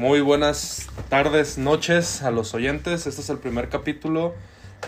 [0.00, 3.06] Muy buenas tardes, noches a los oyentes.
[3.06, 4.34] Este es el primer capítulo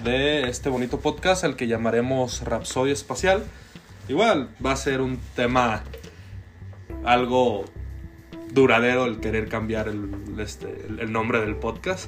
[0.02, 3.44] de este bonito podcast, al que llamaremos Rapsodia Espacial.
[4.08, 5.84] Igual va a ser un tema
[7.04, 7.66] algo
[8.54, 10.08] duradero el querer cambiar el,
[10.40, 12.06] este, el- el nombre del podcast.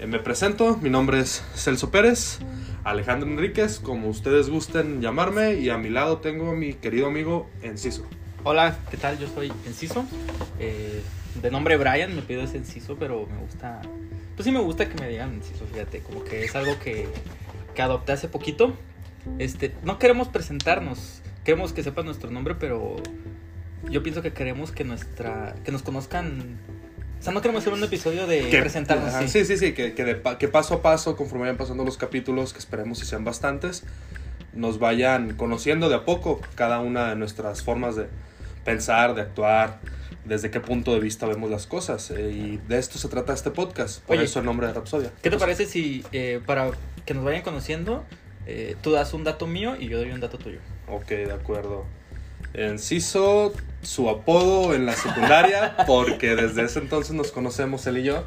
[0.00, 2.40] Eh, me presento, mi nombre es Celso Pérez,
[2.82, 7.48] Alejandro Enríquez, como ustedes gusten llamarme, y a mi lado tengo a mi querido amigo
[7.62, 8.04] Enciso.
[8.42, 9.20] Hola, ¿qué tal?
[9.20, 10.04] Yo soy Enciso.
[10.58, 11.00] Eh,
[11.42, 13.80] de nombre Brian, me pido es Enciso, pero me gusta.
[14.36, 16.00] Pues sí, me gusta que me digan Enciso, fíjate.
[16.00, 17.08] Como que es algo que,
[17.74, 18.74] que adopté hace poquito.
[19.38, 22.96] Este, no queremos presentarnos, queremos que sepan nuestro nombre, pero
[23.90, 25.54] yo pienso que queremos que nuestra.
[25.64, 26.58] que nos conozcan.
[27.20, 29.08] O sea, no queremos hacer un episodio de Que- presentarnos.
[29.14, 29.44] ajá, sí.
[29.46, 32.58] sí, sí, que, que, de que paso a paso, conforme vayan pasando los capítulos, que
[32.58, 33.84] esperemos si sean bastantes,
[34.52, 38.08] nos vayan conociendo de a poco cada una de nuestras formas de
[38.64, 39.80] pensar, de actuar,
[40.24, 42.10] desde qué punto de vista vemos las cosas.
[42.10, 44.24] eh, y de esto se trata este podcast, por Oye.
[44.24, 45.10] eso el nombre de Rapsodia.
[45.22, 46.70] ¿Qué te parece si eh, para
[47.04, 48.04] que nos vayan conociendo,
[48.46, 50.58] eh, tú das un dato mío y yo doy un dato tuyo?
[50.88, 51.84] Ok, de acuerdo.
[52.54, 53.52] Enciso,
[53.82, 58.24] su apodo en la secundaria, porque desde ese entonces nos conocemos él y yo,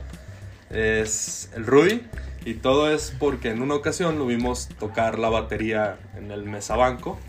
[0.70, 2.02] es el Rudy.
[2.46, 7.20] Y todo es porque en una ocasión lo vimos tocar la batería en el mesabanco.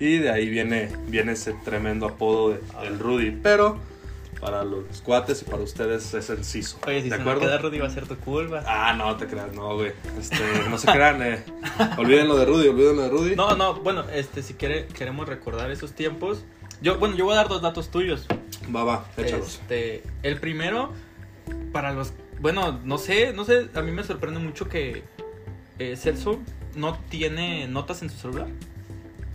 [0.00, 3.32] Y de ahí viene, viene ese tremendo apodo de el Rudy.
[3.42, 3.78] Pero
[4.40, 6.78] para los cuates y para ustedes es Enciso.
[6.86, 7.40] Oye, si ¿De se acuerdo?
[7.40, 8.62] queda Rudy va a ser tu culpa.
[8.66, 9.92] Ah, no te creas, no, güey.
[10.18, 10.36] Este,
[10.70, 11.42] no se crean, eh.
[11.96, 13.36] Olvídenlo de Rudy, olvídenlo de Rudy.
[13.36, 16.44] No, no, bueno, este, si quiere, queremos recordar esos tiempos.
[16.80, 18.26] Yo, bueno, yo voy a dar dos datos tuyos.
[18.74, 19.54] Va, va, échalos.
[19.60, 20.92] Este, el primero,
[21.72, 25.02] para los, bueno, no sé, no sé, a mí me sorprende mucho que
[25.80, 26.38] eh, Celso
[26.76, 28.46] no tiene notas en su celular.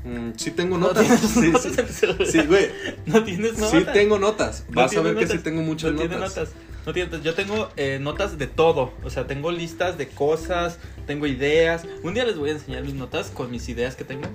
[0.03, 1.07] Mm, sí tengo No notas.
[1.21, 2.07] Sí, sí.
[2.25, 2.69] Sí, güey.
[3.05, 3.71] No tienes notas.
[3.71, 4.65] Sí tengo notas.
[4.69, 6.19] No Vas a ver que sí tengo muchas no notas.
[6.19, 6.49] notas.
[6.85, 7.21] No tiene.
[7.21, 8.93] Yo tengo eh, notas de todo.
[9.03, 11.85] O sea, tengo listas de cosas, tengo ideas.
[12.03, 14.27] Un día les voy a enseñar mis notas con mis ideas que tengo.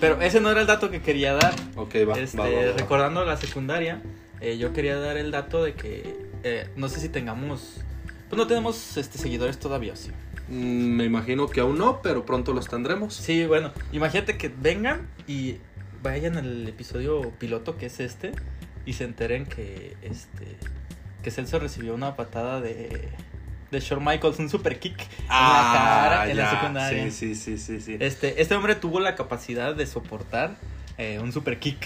[0.00, 1.54] Pero ese no era el dato que quería dar.
[1.76, 2.18] Ok, va.
[2.18, 2.72] Este, va, va.
[2.76, 4.00] recordando la secundaria,
[4.40, 7.80] eh, yo quería dar el dato de que eh, no sé si tengamos,
[8.28, 10.10] pues no tenemos este seguidores todavía, sí.
[10.50, 13.14] Mm, me imagino que aún no, pero pronto los tendremos.
[13.14, 15.56] Sí, bueno, imagínate que vengan y
[16.02, 18.32] vayan al episodio piloto que es este
[18.86, 20.56] y se enteren que este
[21.22, 23.08] que Celso recibió una patada de
[23.70, 26.58] de Shawn Michaels, un super kick en la cara en la Ah, ya.
[26.60, 27.04] secundaria.
[27.04, 27.96] Sí, sí, sí, sí, sí.
[28.00, 30.56] Este, este hombre tuvo la capacidad de soportar
[30.98, 31.78] eh, un super kick.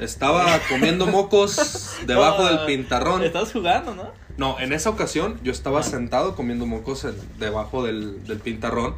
[0.00, 3.22] Estaba comiendo mocos debajo No, del pintarrón.
[3.22, 4.12] Estabas jugando, ¿no?
[4.38, 7.06] No, en esa ocasión yo estaba sentado comiendo mocos
[7.38, 8.94] debajo del, del pintarrón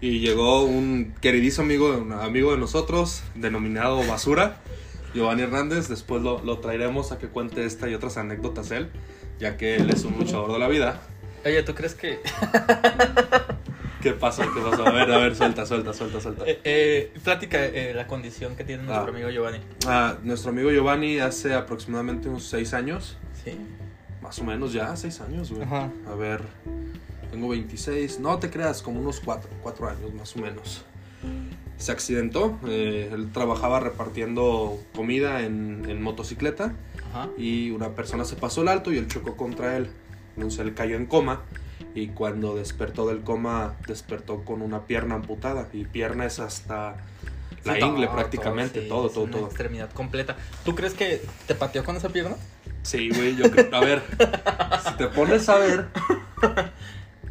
[0.00, 4.56] y llegó un queridísimo amigo, un amigo de nosotros, denominado Basura,
[5.14, 5.86] Giovanni Hernández.
[5.88, 8.90] Después lo, lo traeremos a que cuente esta y otras anécdotas él,
[9.38, 11.00] ya que él es un luchador de la vida.
[11.44, 12.18] Oye, ¿tú crees que
[14.02, 14.42] ¿Qué pasó?
[14.52, 14.86] ¿Qué pasó?
[14.86, 16.44] A ver, a ver, suelta, suelta, suelta, suelta.
[16.46, 19.08] eh, eh, plática eh, la condición que tiene nuestro Ah.
[19.10, 19.58] amigo Giovanni?
[19.86, 23.52] Ah, nuestro amigo Giovanni hace aproximadamente unos seis años, Sí.
[24.24, 25.62] Más o menos ya, seis años, güey.
[25.62, 25.90] Ajá.
[26.10, 26.40] A ver,
[27.30, 30.84] tengo 26, no te creas, como unos cuatro, cuatro años más o menos.
[31.76, 36.72] Se accidentó, eh, él trabajaba repartiendo comida en, en motocicleta
[37.10, 37.28] Ajá.
[37.36, 39.90] y una persona se pasó el alto y él chocó contra él.
[40.36, 41.42] Entonces él cayó en coma
[41.94, 46.96] y cuando despertó del coma despertó con una pierna amputada y pierna es hasta
[47.64, 49.46] la Sí, ingle todo, prácticamente, sí, todo, es todo, una todo.
[49.46, 50.36] extremidad completa.
[50.64, 52.36] ¿Tú crees que te pateó con esa pierna?
[52.84, 54.02] Sí, güey, yo creo, a ver,
[54.86, 55.86] si te pones a ver,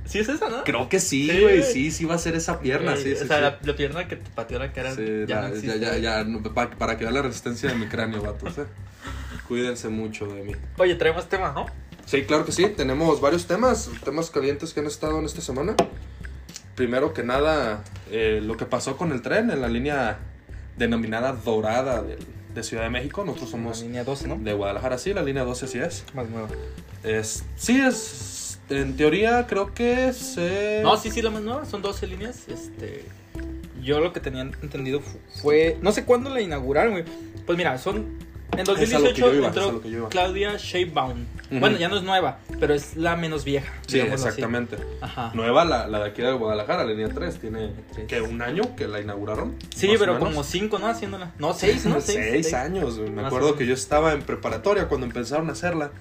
[0.06, 0.64] Sí, es esa, ¿no?
[0.66, 3.16] creo que sí, Sí, güey, sí, sí va a ser esa pierna, Ok, sí, o
[3.18, 3.42] sí, sea, sí.
[3.44, 6.24] La, la pierna que te pateó la cara Sí, ya la- no ya, ya, ya,
[6.26, 8.66] no, pa- para que vean la resistencia de mi cráneo, vatos, eh.
[9.48, 10.54] Cuídense mucho de mí.
[10.78, 11.66] Oye, traemos tema, ¿no?
[12.06, 12.68] Sí, claro que sí.
[12.76, 15.76] Tenemos varios temas, temas calientes que han estado en esta semana.
[16.76, 20.18] Primero que nada, eh, lo que pasó con el tren en la línea
[20.78, 23.24] denominada Dorada del- de Ciudad de México.
[23.26, 24.36] Nosotros La somos línea 12, ¿no?
[24.38, 26.04] de Guadalajara, sí, la línea 12 así es.
[26.14, 26.48] Más nueva.
[27.04, 28.60] es sí, es.
[28.70, 30.80] En teoría, creo que se.
[30.84, 31.66] No, sí, sí, la más nueva.
[31.66, 32.48] Son 12 líneas.
[32.48, 33.06] Este.
[33.84, 35.78] Yo lo que tenía entendido fu- fue.
[35.82, 37.04] No sé cuándo la inauguraron, güey.
[37.46, 38.18] Pues mira, son.
[38.54, 40.10] En Es a lo que 2018 yo iba, es a entró.
[40.10, 41.26] Claudia Sheinbaum.
[41.52, 41.60] Ujú.
[41.60, 43.74] Bueno, ya no es nueva, pero es la menos vieja.
[43.88, 44.78] Sí, exactamente.
[45.02, 45.32] Ajá.
[45.34, 47.40] Nueva la, la de aquí de Guadalajara, la línea 3.
[47.40, 47.72] Tiene
[48.08, 49.56] que un año que la inauguraron.
[49.76, 50.88] Sí, pero como 5, ¿no?
[50.88, 51.32] Haciéndola.
[51.40, 52.02] No, 6, ¿no?
[52.02, 53.10] Seis, Seis, años, güey.
[53.10, 55.92] Me Más acuerdo o que yo estaba en preparatoria cuando empezaron a hacerla.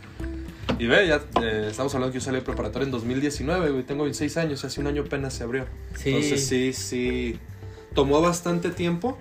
[0.79, 3.83] Y ve, ya eh, estamos hablando que yo salí de preparatoria en 2019, güey.
[3.85, 5.67] Tengo 26 años, hace un año apenas se abrió.
[5.97, 6.11] Sí.
[6.11, 7.39] Entonces sí, sí.
[7.95, 9.19] Tomó bastante tiempo.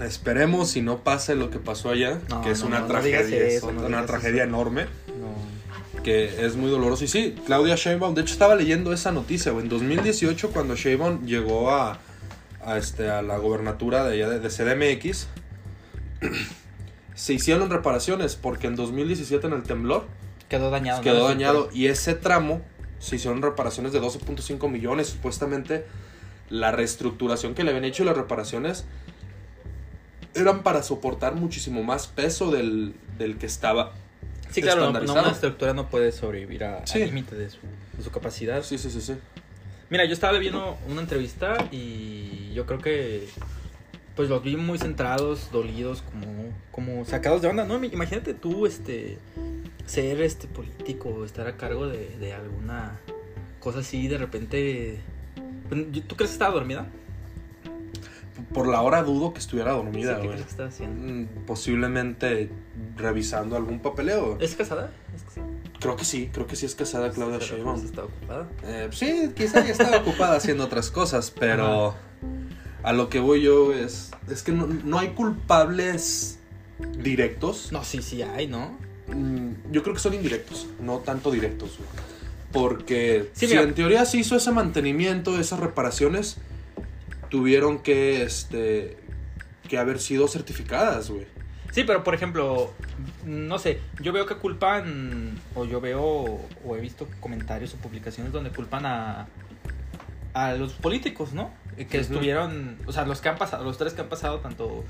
[0.00, 3.20] Esperemos si no pase lo que pasó allá, No, que es no, una no, tragedia,
[3.20, 4.86] es eso, una tragedia enorme.
[5.18, 6.02] No.
[6.02, 7.04] que es muy doloroso.
[7.04, 9.64] Y sí, Claudia Sheinbaum, de hecho estaba leyendo esa noticia, güey.
[9.64, 11.98] En 2018, cuando Sheinbaum llegó a,
[12.62, 15.28] a, este, a la gobernatura de, allá de, de CDMX,
[17.14, 20.06] se hicieron reparaciones porque en 2017 en el temblor
[20.48, 21.00] Quedó dañado.
[21.02, 22.60] quedó dañado y ese tramo
[22.98, 25.08] se hicieron reparaciones de 12.5 millones.
[25.08, 25.86] Supuestamente
[26.50, 28.84] la reestructuración que le habían hecho y las reparaciones
[30.36, 33.92] eran para soportar muchísimo más peso del, del que estaba.
[34.50, 37.02] Sí, claro, no, una estructura no puede sobrevivir a- Sí.
[37.02, 37.58] al límite de su,
[37.96, 38.62] de su capacidad.
[38.62, 39.14] Sí, sí, sí, sí.
[39.90, 43.28] Mira, yo estaba viendo una entrevista y yo creo que
[44.14, 46.26] pues los vi muy centrados, dolidos, como,
[46.70, 47.82] como sacados de onda, ¿no?
[47.84, 49.18] Imagínate tú, este,
[49.84, 52.98] ser este político, estar a cargo de, de alguna
[53.60, 55.00] cosa así, de repente...
[55.68, 56.86] ¿Tú crees que estaba dormida?
[58.52, 60.40] Por la hora dudo que estuviera Sí, dormida, ¿Qué güey.
[60.40, 61.12] estaba haciendo?
[61.12, 62.50] Mm, Posiblemente
[62.96, 64.36] revisando algún papeleo.
[64.40, 64.90] ¿Es casada?
[65.14, 65.46] ¿Es casada?
[65.80, 67.74] Creo que sí, creo que sí es casada Claudia Sheinbaum.
[67.76, 68.48] pues, estaba ocupada.
[68.64, 71.94] Eh, sí, quizá ya estaba ocupada haciendo otras cosas, pero
[72.82, 76.38] a lo que voy yo es, es que no, no hay culpables
[77.02, 77.72] directos.
[77.72, 78.76] No, sí, sí hay, ¿no?
[79.08, 81.76] Mm, Yo creo que son indirectos, no tanto directos.
[81.78, 81.88] güey.
[82.52, 86.38] Porque Sí, si en teoría se hizo ese mantenimiento, esas reparaciones,
[87.28, 88.96] tuvieron que, este,
[89.68, 91.26] que haber sido certificadas, güey.
[91.72, 92.72] Sí, pero por ejemplo,
[93.24, 98.32] no sé, yo veo que culpan, o yo veo, o he visto comentarios o publicaciones
[98.32, 99.26] donde culpan a,
[100.32, 101.50] a los políticos, ¿no?
[101.90, 104.84] Que estuvieron, o sea, los que han pasado, los tres que han pasado, tanto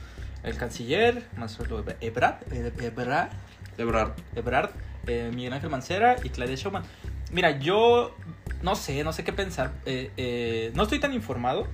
[0.45, 3.31] el canciller, Marcelo Ebrard, Ebrard,
[3.79, 4.13] Ebrard.
[4.37, 4.71] Ebrard
[5.07, 6.85] eh, Miguel Ángel Mancera y Claudia Sheinbaum.
[7.33, 8.17] Mira, yo
[8.63, 9.73] no sé, no sé qué pensar.
[9.85, 11.67] Eh, eh, no estoy tan informado,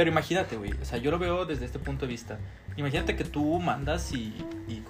[0.00, 0.72] pero imagínate, güey.
[0.80, 2.38] O sea, yo lo veo desde este punto de vista.
[2.78, 4.32] Imagínate que tú mandas y,
[4.66, 4.82] y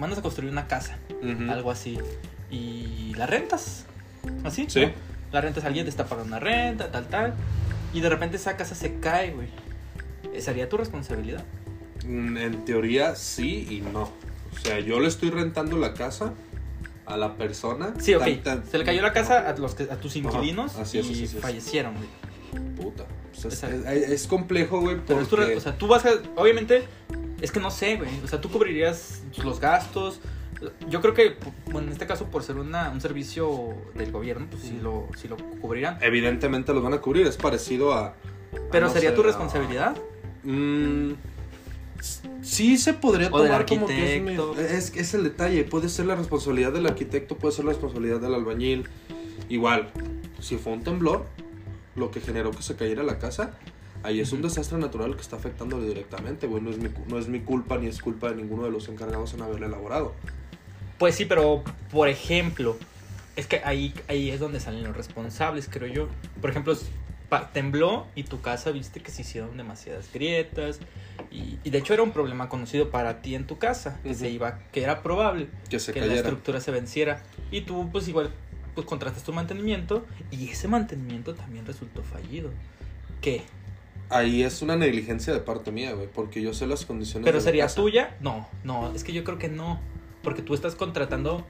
[0.00, 1.48] mandas a construir una casa, Ujú.
[1.48, 1.96] algo así,
[2.50, 3.84] y la rentas.
[4.42, 4.86] Así, Sí.
[4.86, 4.92] ¿no?
[5.30, 7.34] La rentas, alguien te está pagando una renta, tal, tal.
[7.94, 9.46] Y de repente esa casa se cae, güey.
[10.40, 11.44] ¿Sería tu responsabilidad?
[12.04, 14.02] Mm, En teoría sí y no.
[14.02, 16.32] O sea, yo le estoy rentando la casa
[17.06, 17.94] a la persona.
[18.00, 18.24] Sí, ok.
[18.24, 21.06] Tan- tan- Se le cayó la casa a, los que, a tus inquilinos así es,
[21.06, 21.40] y así es.
[21.40, 22.74] fallecieron, güey.
[22.74, 23.04] Puta.
[23.32, 23.88] Sea, es, Exacto.
[23.90, 24.96] es- es complejo, güey.
[24.98, 26.10] Porque- o sea, tú vas a.
[26.36, 26.84] Obviamente,
[27.40, 28.10] es que no sé, güey.
[28.24, 30.20] O sea, tú cubrirías los gastos.
[30.88, 31.36] Yo creo que,
[31.72, 35.26] bueno, en este caso, por ser una, un servicio del gobierno, pues sí lo, sí
[35.26, 35.98] lo cubrirán.
[36.02, 37.26] Evidentemente los van a cubrir.
[37.26, 38.08] Es parecido a.
[38.08, 38.14] a,
[38.70, 39.96] Pero no sería sé, tu a- responsabilidad.
[40.44, 41.12] Mm,
[42.42, 45.64] sí se podría O tomar como que es, mi- es, es el detalle.
[45.64, 48.88] Puede ser la responsabilidad del arquitecto, puede ser la responsabilidad del albañil.
[49.48, 49.90] Igual,
[50.40, 51.26] si fue un temblor,
[51.96, 53.54] lo que generó que se cayera la casa,
[54.02, 56.62] ahí es un desastre natural que está afectándole directamente, güey.
[56.62, 59.34] No es, mi, no es mi culpa ni es culpa de ninguno de los encargados
[59.34, 60.14] en haberle elaborado.
[60.98, 62.76] Pues sí, pero por ejemplo,
[63.36, 66.08] es que ahí, ahí es donde salen los responsables, creo yo.
[66.40, 66.76] Por ejemplo,
[67.52, 70.78] tembló y tu casa viste que se hicieron demasiadas grietas.
[71.30, 74.18] Y, y de hecho era un problema conocido para ti en tu casa, que Ujú.
[74.18, 77.22] se iba, que era probable Que se que la estructura se venciera.
[77.50, 78.30] Y tú, pues igual,
[78.74, 82.50] pues contratas tu mantenimiento y ese mantenimiento también resultó fallido.
[83.20, 83.42] ¿Qué?
[84.08, 87.24] Ahí es una negligencia de parte mía, güey, porque yo sé las condiciones.
[87.24, 87.76] ¿Pero de la sería casa.
[87.76, 88.16] tuya?
[88.20, 89.80] No, no, es que yo creo que no.
[90.22, 91.46] Porque tú estás contratando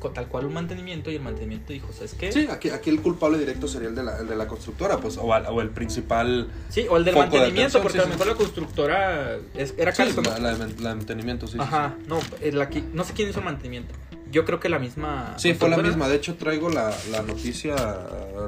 [0.00, 2.32] con tal cual un mantenimiento y el mantenimiento dijo, ¿sabes qué?
[2.32, 5.18] Sí, aquí, aquí el culpable directo sería el de la, el de la constructora, pues,
[5.18, 6.48] o, al- o el principal.
[6.70, 8.12] Sí, o el del de mantenimiento, atención, porque sí, a lo sí.
[8.12, 11.52] mejor la constructora es- era Sí, la, la de, la de mantenimiento, sí.
[11.52, 12.18] sí, Ajá, no,
[12.62, 13.94] aquí- no sé quién hizo el mantenimiento.
[14.30, 15.34] Yo creo que la misma.
[15.36, 16.08] Sí, fue la misma.
[16.08, 17.74] De hecho, traigo la, la noticia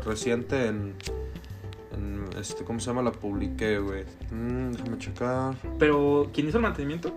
[0.05, 0.95] reciente en,
[1.97, 3.03] en, Este, ¿Cómo se llama?
[3.03, 4.05] La publiqué, güey.
[4.31, 5.55] Mm, déjame checar.
[5.79, 7.13] Pero, ¿quién hizo el mantenimiento?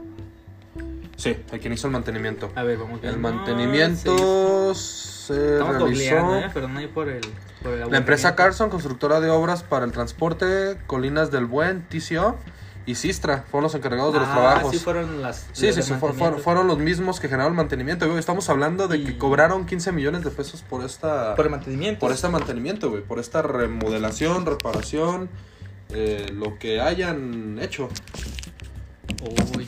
[1.16, 2.52] Sí, a quien hizo el mantenimiento.
[2.56, 3.20] A ver, vamos El viendo.
[3.30, 5.86] mantenimiento se Estamos realizó.
[6.16, 6.52] googleando, ¿eh?
[6.54, 7.22] Perdón ahí por el.
[7.64, 8.36] Por el La empresa.
[8.36, 12.38] Carson, constructora de obras para el transporte, Colinas del Buen, TCO
[12.88, 14.72] y Sistra fueron los encargados de los Ah, trabajos.
[14.72, 15.48] Sí, fueron las.
[15.54, 18.20] Sí, sí, fueron, fueron los mismos que generaron el mantenimiento, güey.
[18.20, 22.00] Estamos hablando de Y- que cobraron 15 millones de pesos por esta Por el mantenimiento.
[22.00, 25.30] por este mantenimiento, güey, por esta remodelación, reparación,
[25.90, 27.90] eh, lo que hayan hecho.
[29.58, 29.68] Uy.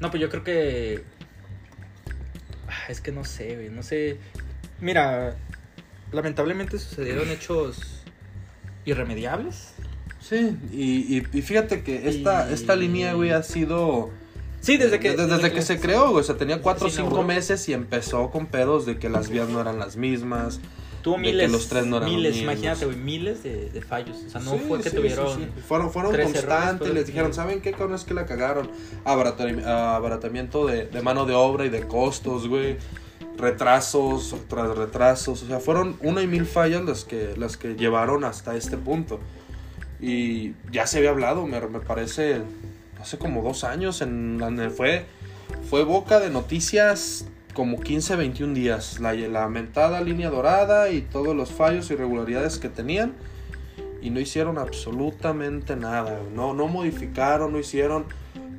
[0.00, 1.04] No, pues yo creo que.
[2.68, 3.70] Ah, Es que no sé, güey.
[3.70, 4.18] No sé.
[4.80, 5.36] Mira,
[6.12, 8.02] lamentablemente sucedieron hechos
[8.84, 9.72] irremediables.
[10.28, 14.10] Sí, y, y- y fíjate que esta, Y- esta línea, güey, ha sido...
[14.60, 15.10] Sí, desde que.
[15.10, 17.28] Desde, desde que se creó, güey, o sea, tenía 4 o se 5 inauguró.
[17.28, 20.58] meses y empezó con pedos de que las vías no eran las mismas.
[21.02, 21.52] Tuvo de que miles.
[21.52, 22.52] los tres no eran miles, mismos.
[22.54, 22.96] imagínate, güey.
[22.96, 24.16] Miles de, de fallos.
[24.26, 25.38] O sea, no Sí, fue que sí, tuvieron.
[25.38, 25.46] sí.
[25.68, 28.68] Fueron, fueron constantes, errores, les dijeron, ¿saben qué cabrón es que la cagaron?
[29.04, 32.76] Abaratami- Abaratamiento de, de mano de obra y de costos, güey.
[33.38, 38.24] retrasos tras retrasos, o sea, fueron una y mil fallas las que, las que llevaron
[38.24, 39.20] hasta este punto.
[40.00, 42.42] Y ya se había hablado, me, me parece,
[43.00, 45.04] hace como dos años, en, en- fue,
[45.70, 51.34] fue boca de noticias como 15, 21 días, la, la mentada línea dorada y todos
[51.34, 53.14] los fallos y irregularidades que tenían.
[54.02, 58.04] Y no hicieron absolutamente nada, no, no modificaron, no hicieron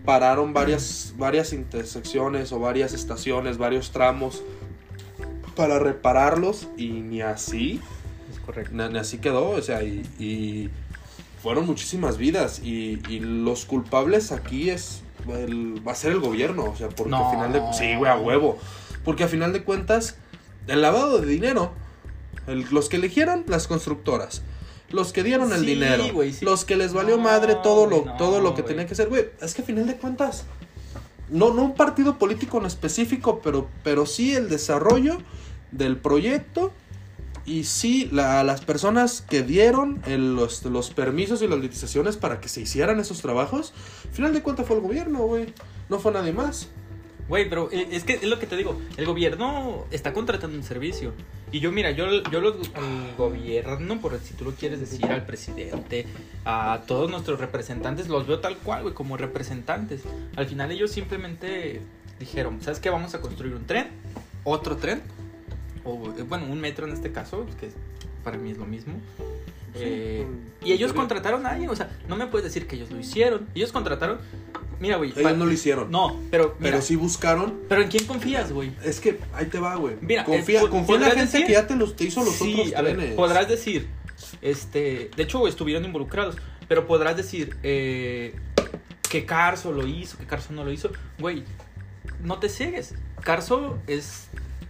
[0.03, 4.41] pararon varias, varias intersecciones o varias estaciones, varios tramos
[5.55, 7.81] para repararlos y ni así,
[8.31, 8.71] Es correcto.
[8.73, 10.69] ni, ni así quedó, o sea, y, y
[11.47, 16.65] fueron muchísimas vidas y, y los culpables aquí es el- va a ser el gobierno,
[16.65, 17.25] o sea, porque No.
[17.25, 18.57] al final de sí, güey, a huevo,
[19.05, 20.17] porque a final de cuentas
[20.67, 21.71] el lavado de dinero,
[22.47, 24.41] el- los que eligieron las constructoras,
[24.89, 26.43] los que dieron el Sí, dinero, güey, sí.
[26.43, 28.73] los que les valió No, madre todo lo, no, todo lo que güey.
[28.73, 30.43] tenía que ser, güey, es que a final de cuentas,
[31.29, 35.17] no, no un partido político en específico, pero, pero sí el desarrollo
[35.71, 36.73] del proyecto
[37.47, 42.39] y sí la- las personas que dieron el- los, los permisos y las licitaciones para
[42.39, 43.73] que se hicieran esos trabajos,
[44.05, 45.47] al final de cuentas fue el gobierno, güey,
[45.89, 46.67] no fue nadie más.
[47.29, 48.79] Güey, pero eh, es que es lo que te digo.
[48.95, 51.11] El gobierno está contratando un servicio.
[51.51, 55.25] Y yo, mira, yo, yo los, al gobierno, por si tú lo quieres decir, al
[55.25, 56.05] presidente,
[56.45, 60.01] a todos nuestros representantes, los veo tal cual, güey, como representantes.
[60.37, 61.81] Al final ellos simplemente
[62.19, 62.89] dijeron, ¿sabes qué?
[62.89, 63.87] Vamos a construir un tren,
[64.45, 65.01] otro tren,
[65.87, 67.69] o eh, bueno, un metro en este caso, que
[68.23, 68.93] para mí es lo mismo.
[69.79, 70.25] Eh,
[70.63, 73.47] y ellos contrataron a alguien, o sea, no me puedes decir que ellos lo hicieron.
[73.53, 74.17] Ellos contrataron,
[74.79, 75.13] mira, güey.
[75.15, 75.91] Ellos no lo hicieron.
[75.91, 77.59] No, pero, mira, pero sí buscaron.
[77.69, 78.71] pero ¿en quién confías, güey?
[78.83, 79.95] Es que ahí te va, güey.
[80.01, 82.23] Mira, confía, eh, po- confía en la gente decir- que ya te, los, te hizo
[82.23, 83.15] los Sí, otros a ver, trenes.
[83.15, 83.87] podrás decir,
[84.41, 88.33] este, de hecho estuvieron involucrados, pero podrás decir eh,
[89.09, 90.89] que Carso lo hizo, que Carso no lo hizo.
[91.19, 91.43] Güey,
[92.23, 92.95] no te ciegues.
[93.21, 94.27] Carso es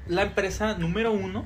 [0.10, 1.46] la empresa número uno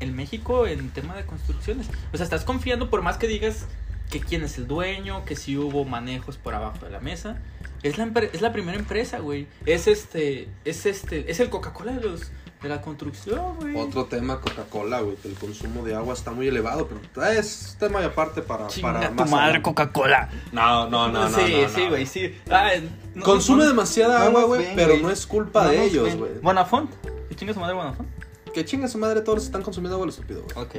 [0.00, 1.88] en México en tema de construcciones.
[2.12, 3.66] O sea, estás confiando por más que digas
[4.10, 7.38] que quién es el dueño, que si hubo manejos por abajo de la mesa.
[7.82, 9.46] Es la, es la primera empresa, güey.
[9.64, 12.30] Es este, es este, es el Coca-Cola de los
[12.62, 13.76] de la construcción, güey.
[13.76, 18.00] Otro tema, Coca-Cola, güey, que el consumo de agua está muy elevado, pero es tema
[18.00, 19.62] de aparte para, Chinga para tu más madre.
[19.62, 20.30] Coca-Cola.
[20.52, 21.36] No, no, no, no.
[21.36, 21.88] sí, no, sí, no.
[21.90, 22.34] güey, sí.
[22.50, 22.70] Ah,
[23.14, 26.30] no- Consume no- demasiada no agua, güey, pero no es culpa No de ellos, güey.
[26.40, 26.90] Bonafont.
[27.36, 28.08] ¿Qué chinga su madre Bonafont?
[28.54, 30.66] Que chinga su madre, todos están consumiendo agua lo estúpido, güey.
[30.66, 30.74] Ok.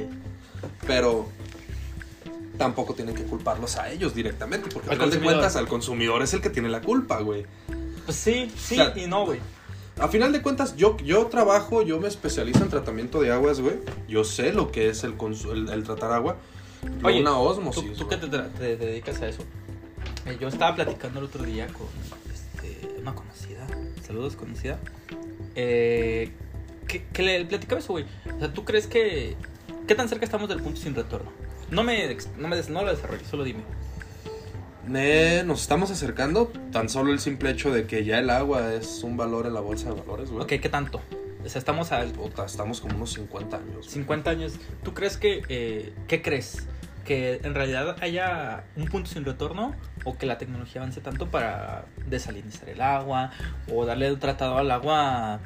[0.88, 1.28] Pero
[2.56, 6.20] tampoco tienen que culparlos a ellos directamente, porque al Al final de cuentas al consumidor
[6.22, 7.46] es el que tiene la culpa, güey.
[8.04, 9.38] Pues sí, sí O sea, y no, güey.
[10.00, 13.76] A final de cuentas, yo, yo trabajo, yo me especializo en tratamiento de aguas, güey.
[14.08, 15.14] Yo sé lo que es el,
[15.52, 16.36] el, el tratar agua.
[17.04, 17.96] Oye, una ¿Tú, osmosis.
[17.96, 18.30] tú que güey.
[18.30, 19.42] te, te dedicas a eso?
[20.26, 21.86] Eh, yo estaba platicando el otro día con
[22.32, 23.66] este, una conocida.
[24.04, 24.80] Saludos, conocida.
[25.54, 26.32] Eh,
[26.88, 28.04] que, que le platicaba eso, güey.
[28.34, 29.36] O sea, ¿tú crees que.
[29.86, 31.30] ¿Qué tan cerca estamos del punto sin retorno?
[31.70, 33.60] No me, no me des- no lo desarrolles, solo dime.
[34.86, 36.50] Ne- nos estamos acercando.
[36.72, 39.60] Tan solo el simple hecho de que ya el agua es un valor en la
[39.60, 40.42] bolsa de valores, güey.
[40.42, 41.00] Ok, ¿qué tanto?
[41.44, 43.76] O sea, estamos a Puta, estamos como unos 50 años.
[43.76, 43.88] güey.
[43.88, 44.54] 50 años.
[44.82, 45.42] ¿Tú crees que...
[45.48, 46.66] eh, ¿Qué crees?
[47.04, 49.74] ¿Que en realidad haya un punto sin retorno?
[50.04, 53.30] ¿O que la tecnología avance tanto para desalinizar el agua?
[53.72, 55.40] ¿O darle un tratado al agua...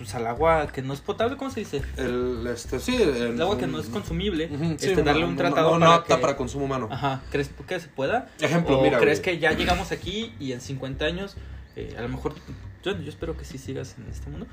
[0.00, 1.82] Pues al agua que no es potable, ¿cómo se dice?
[1.98, 4.46] El, este, sí, el, El agua que no es consumible.
[4.50, 6.88] Ujú, sí, este, darle un tratado no, no para apta que- para consumo humano.
[6.90, 8.30] Ajá, ¿crees que se pueda?
[8.40, 9.34] Ejemplo, ¿O mira, crees güey.
[9.34, 11.36] que ya llegamos aquí y en 50 años,
[11.76, 12.34] eh, a lo mejor,
[12.82, 14.46] yo, yo espero que sí sigas en este mundo,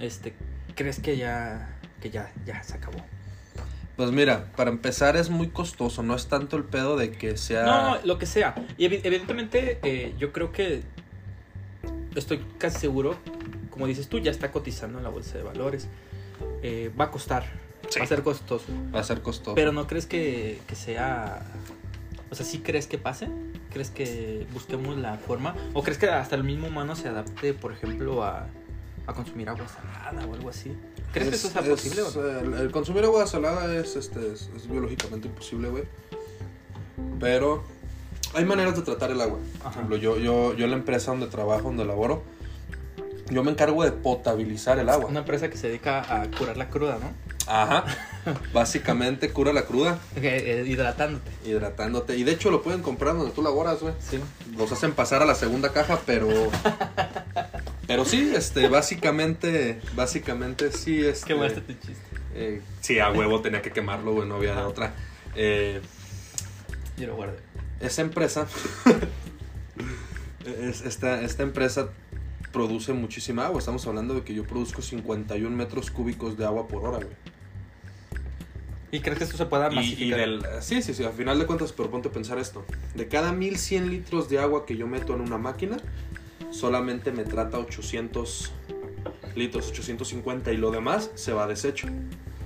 [0.00, 0.34] este,
[0.74, 2.98] ¿crees que ya, que ya, ya se acabó?
[3.96, 7.62] Pues mira, para empezar es muy costoso, no es tanto el pedo de que sea...
[7.64, 8.56] No, lo que sea.
[8.76, 10.82] Y evi- evidentemente eh, yo creo que
[12.16, 13.16] estoy casi seguro,
[13.80, 15.88] como dices tú, ya está cotizando en la bolsa de valores.
[16.62, 17.44] Eh, va a costar,
[17.88, 17.98] Sí.
[17.98, 18.66] va a ser costoso.
[18.94, 19.54] Va a ser costoso.
[19.54, 21.40] Pero no crees que, que sea...
[22.30, 23.28] O sea, ¿sí crees que pase?
[23.72, 25.56] ¿Crees que busquemos la forma?
[25.72, 28.48] ¿O crees que hasta el mismo humano se adapte, por ejemplo, a,
[29.06, 30.76] a consumir agua salada o algo así?
[31.14, 32.38] ¿Crees que eso sea posible o no?
[32.58, 35.84] El, el consumir agua salada es, este, es, es biológicamente imposible, güey.
[37.18, 37.64] Pero
[38.34, 39.38] hay maneras de tratar el agua.
[39.58, 39.70] Por Ajá.
[39.70, 42.22] ejemplo, yo, yo, yo en la empresa donde trabajo, donde laboro,
[43.30, 45.06] yo me encargo de potabilizar el agua.
[45.08, 47.12] Una empresa que se dedica a curar la cruda, ¿no?
[47.46, 47.84] Ajá.
[48.52, 51.30] Básicamente cura la cruda, Eh, hidratándote.
[51.44, 52.16] hidratándote.
[52.16, 53.94] Y de hecho lo pueden comprar donde tú laboras, güey.
[54.00, 54.18] Sí.
[54.56, 56.28] Los hacen pasar a la segunda caja, pero...
[57.86, 61.26] Pero sí, este, básicamente, básicamente sí, este...
[61.26, 61.96] Quemaste tu chiste.
[62.36, 64.94] Eh, sí, a huevo tenía que quemarlo, güey, no había de otra.
[65.34, 65.80] Eh,
[66.96, 67.38] Yo lo guardé.
[67.80, 68.46] esa empresa,
[70.46, 71.88] es- esta, esta empresa
[72.52, 73.58] produce muchísima agua.
[73.58, 77.16] Estamos hablando de que yo produzco 51 metros cúbicos de agua por hora, güey.
[78.92, 80.18] ¿Y crees que esto se pueda Y, y masificar?
[80.18, 82.64] del, sí, sí, sí, al final de cuentas, pero ponte a pensar esto.
[82.96, 85.76] De cada 1100 litros de agua que yo meto en una máquina,
[86.50, 88.50] solamente me trata 800
[89.36, 91.86] litros, 850 y lo demás se va a desecho.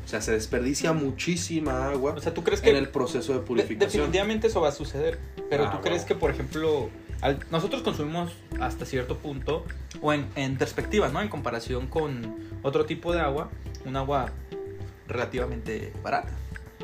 [0.04, 3.38] O sea, se desperdicia muchísima agua O sea, ¿tú crees que en el proceso de
[3.38, 3.88] de- purificación.
[4.02, 5.18] definitivamente eso va a suceder?
[5.48, 6.90] Pero Ah, ¿tú crees que, por ejemplo,
[7.24, 9.64] al- nosotros consumimos hasta cierto punto,
[10.00, 11.20] o en, en perspectiva, ¿no?
[11.20, 13.50] En comparación con otro tipo de agua,
[13.84, 14.30] un agua
[15.08, 16.32] relativamente barata.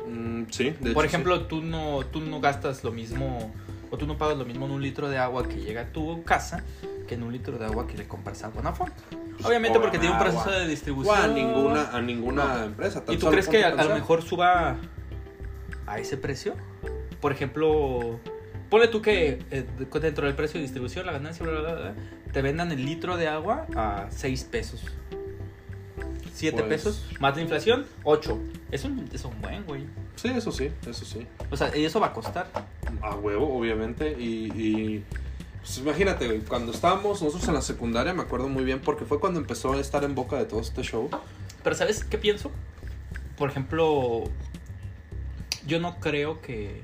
[0.07, 3.53] Mm, sí, de Por hecho, ejemplo, tú no, tú no gastas lo mismo,
[3.89, 6.23] o tú no pagas lo mismo en un litro de agua que llega a tu
[6.23, 6.63] casa
[7.07, 8.93] que en un litro de agua que le compras a Bonafont.
[9.43, 10.31] Obviamente O porque tiene un agua.
[10.31, 11.17] proceso de distribución.
[11.19, 12.63] O a ninguna, a ninguna No.
[12.65, 13.03] empresa.
[13.09, 14.77] ¿Y tú crees que a, a lo mejor suba
[15.87, 16.55] a ese precio?
[17.19, 18.19] Por ejemplo,
[18.71, 21.81] ponle tú que eh, de- dentro del precio de distribución, la ganancia, bla, bla, bla,
[21.81, 21.93] bla,
[22.33, 24.81] te vendan el litro de agua a 6 pesos.
[26.33, 28.39] 7 Pues- pesos, más la inflación, 8.
[28.71, 29.83] Es un, es un buen, güey.
[30.15, 31.27] Sí, eso sí, eso sí.
[31.51, 32.47] O sea, y eso va a costar.
[33.01, 34.15] A huevo, obviamente.
[34.17, 35.03] Y, y,
[35.59, 39.19] pues imagínate, güey, cuando estábamos nosotros en la secundaria, me acuerdo muy bien, porque fue
[39.19, 41.09] cuando empezó a estar en boca de todo este show.
[41.63, 42.49] Pero ¿sabes qué pienso?
[43.37, 44.23] Por ejemplo,
[45.67, 46.81] yo no creo que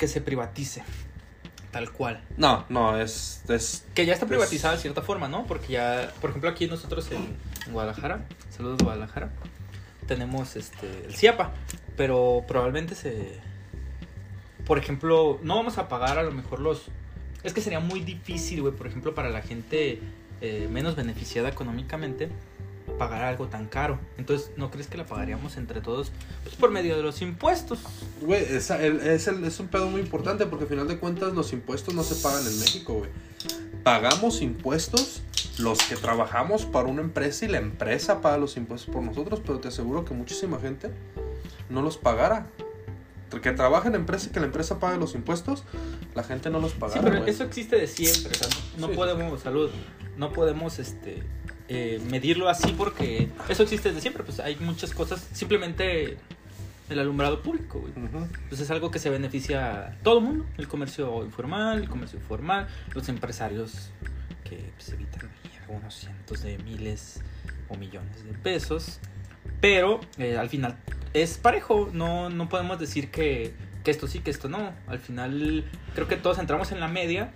[0.00, 0.82] que se privatice
[1.70, 2.20] tal cual.
[2.36, 3.42] No, no, es.
[3.48, 5.46] es Que ya está privatizada de cierta forma, ¿no?
[5.46, 9.30] Porque ya, por ejemplo, aquí nosotros en, en Guadalajara, saludos Guadalajara,
[10.08, 11.52] tenemos este el CIAPA,
[11.96, 13.38] pero probablemente se
[14.66, 16.86] por ejemplo, no vamos a pagar a lo mejor los
[17.42, 20.00] es que sería muy difícil, güey, por ejemplo, para la gente
[20.40, 22.30] eh, menos beneficiada económicamente
[23.00, 23.98] pagar algo tan caro.
[24.18, 26.12] Entonces, ¿no crees que la pagaríamos entre todos
[26.44, 27.78] pues por medio de los impuestos?
[28.20, 31.94] Güey, es, es, es un pedo muy importante porque al final de cuentas los impuestos
[31.94, 33.10] no se pagan en México, güey.
[33.82, 35.22] Pagamos impuestos
[35.58, 39.60] los que trabajamos para una empresa y la empresa paga los impuestos por nosotros, pero
[39.60, 40.90] te aseguro que muchísima gente
[41.70, 42.48] no los pagara.
[43.42, 45.62] Que trabaja en empresa y que la empresa pague los impuestos,
[46.14, 47.00] la gente no los pagara.
[47.00, 47.30] Sí, pero güey.
[47.30, 48.32] eso existe de siempre.
[48.32, 48.96] o sea, no, no Sí.
[48.96, 49.70] podemos, salud,
[50.18, 51.22] no podemos este,
[51.72, 54.24] eh, medirlo así porque eso existe desde siempre.
[54.24, 56.16] Pues hay muchas cosas, simplemente
[56.88, 57.92] el alumbrado público, güey.
[58.48, 62.18] Pues es algo que se beneficia a todo el mundo: el comercio informal, el comercio
[62.18, 63.90] formal, los empresarios
[64.42, 65.30] que pues, evitan
[65.60, 67.20] algunos cientos de miles
[67.68, 68.98] o millones de pesos.
[69.60, 70.76] Pero eh, al final
[71.14, 73.54] es parejo, no, no podemos decir que,
[73.84, 74.72] que esto sí, que esto no.
[74.88, 77.32] Al final creo que todos entramos en la media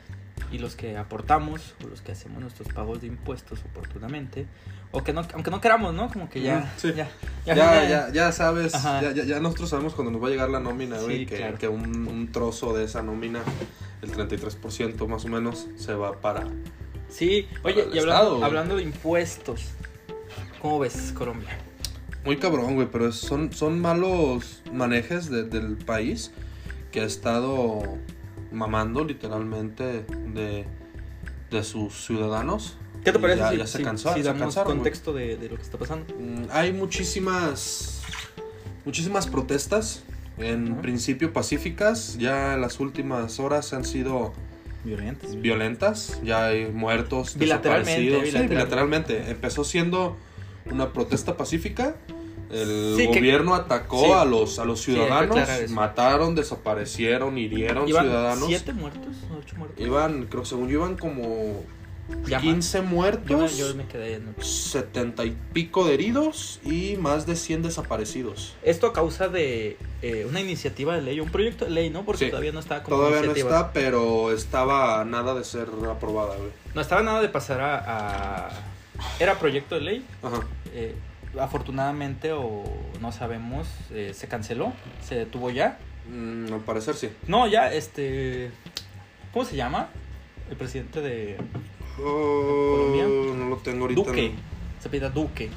[0.52, 4.46] y los que aportamos o los que hacemos nuestros pagos de impuestos oportunamente,
[4.92, 6.08] o que no, aunque no queramos, ¿no?
[6.10, 6.92] Como que ya, Mm, sí.
[6.94, 7.08] ya,
[7.46, 10.50] Ya, ya, ya, ya, sabes, ya, ya, ya nosotros sabemos cuando nos va a llegar
[10.50, 11.58] la nómina, güey, Sí, que, claro.
[11.58, 13.40] que un, un trozo de esa nómina,
[14.02, 16.44] el 33% más o menos, se va para...
[17.08, 18.42] Sí, oye, y hablando, güey.
[18.44, 19.66] hablando de impuestos,
[20.60, 21.50] ¿cómo ves Colombia?
[22.24, 26.30] Muy cabrón, güey, pero son, son malos manejes de- del país
[26.90, 27.82] que ha estado
[28.54, 30.64] mamando literalmente de,
[31.50, 32.76] de sus ciudadanos.
[33.04, 35.36] ¿Qué te parece ya- si, ya se si- cansó- si se damos cansaron, contexto de,
[35.36, 36.06] de lo que está pasando?
[36.18, 38.02] Mm, Hay muchísimas
[38.84, 40.02] muchísimas protestas,
[40.38, 40.80] en Ajá.
[40.82, 44.32] principio pacíficas, ya las últimas horas han sido
[44.84, 45.40] Violentos.
[45.40, 48.42] violentas, ya hay muertos, Bilateralmente, desaparecidos.
[48.42, 49.30] Sí, bilateralmente.
[49.30, 50.16] Empezó siendo
[50.70, 51.94] una protesta pacífica.
[52.50, 54.12] El Sí, que- gobierno atacó sí.
[54.12, 55.74] a los a los Sí, ciudadanos, eso.
[55.74, 58.46] mataron, desaparecieron, hirieron ¿Iban ciudadanos.
[58.46, 59.16] siete muertos?
[59.38, 59.84] ¿Ocho muertos?
[59.84, 61.62] Iban, creo que según yo iban como
[62.26, 62.42] Ya más.
[62.42, 64.46] 15 Yo me, muertos, yo me quedé en ocho.
[64.46, 68.54] 70 y pico de heridos y más de 100 desaparecidos.
[68.62, 72.04] Esto a causa de eh, una iniciativa de ley, un proyecto de ley, ¿no?
[72.04, 72.30] Porque Sí.
[72.30, 76.50] todavía no está como Todavía no está, pero estaba nada de ser aprobada, güey.
[76.74, 78.50] No estaba nada de pasar a, a-
[79.18, 80.04] Era proyecto de ley.
[80.22, 80.40] Ajá.
[80.74, 80.94] eh,
[81.40, 82.64] afortunadamente, o
[83.00, 85.78] no sabemos, eh, se canceló, se detuvo ya.
[86.10, 87.10] Mm, al parecer sí.
[87.26, 88.50] No, ya, este...
[89.32, 89.88] ¿Cómo se llama?
[90.50, 91.36] El presidente de
[91.96, 93.04] Colombia.
[93.04, 93.34] Colombia.
[93.44, 94.02] No lo tengo ahorita.
[94.02, 94.32] Duque.
[94.80, 95.50] Se pide Duque.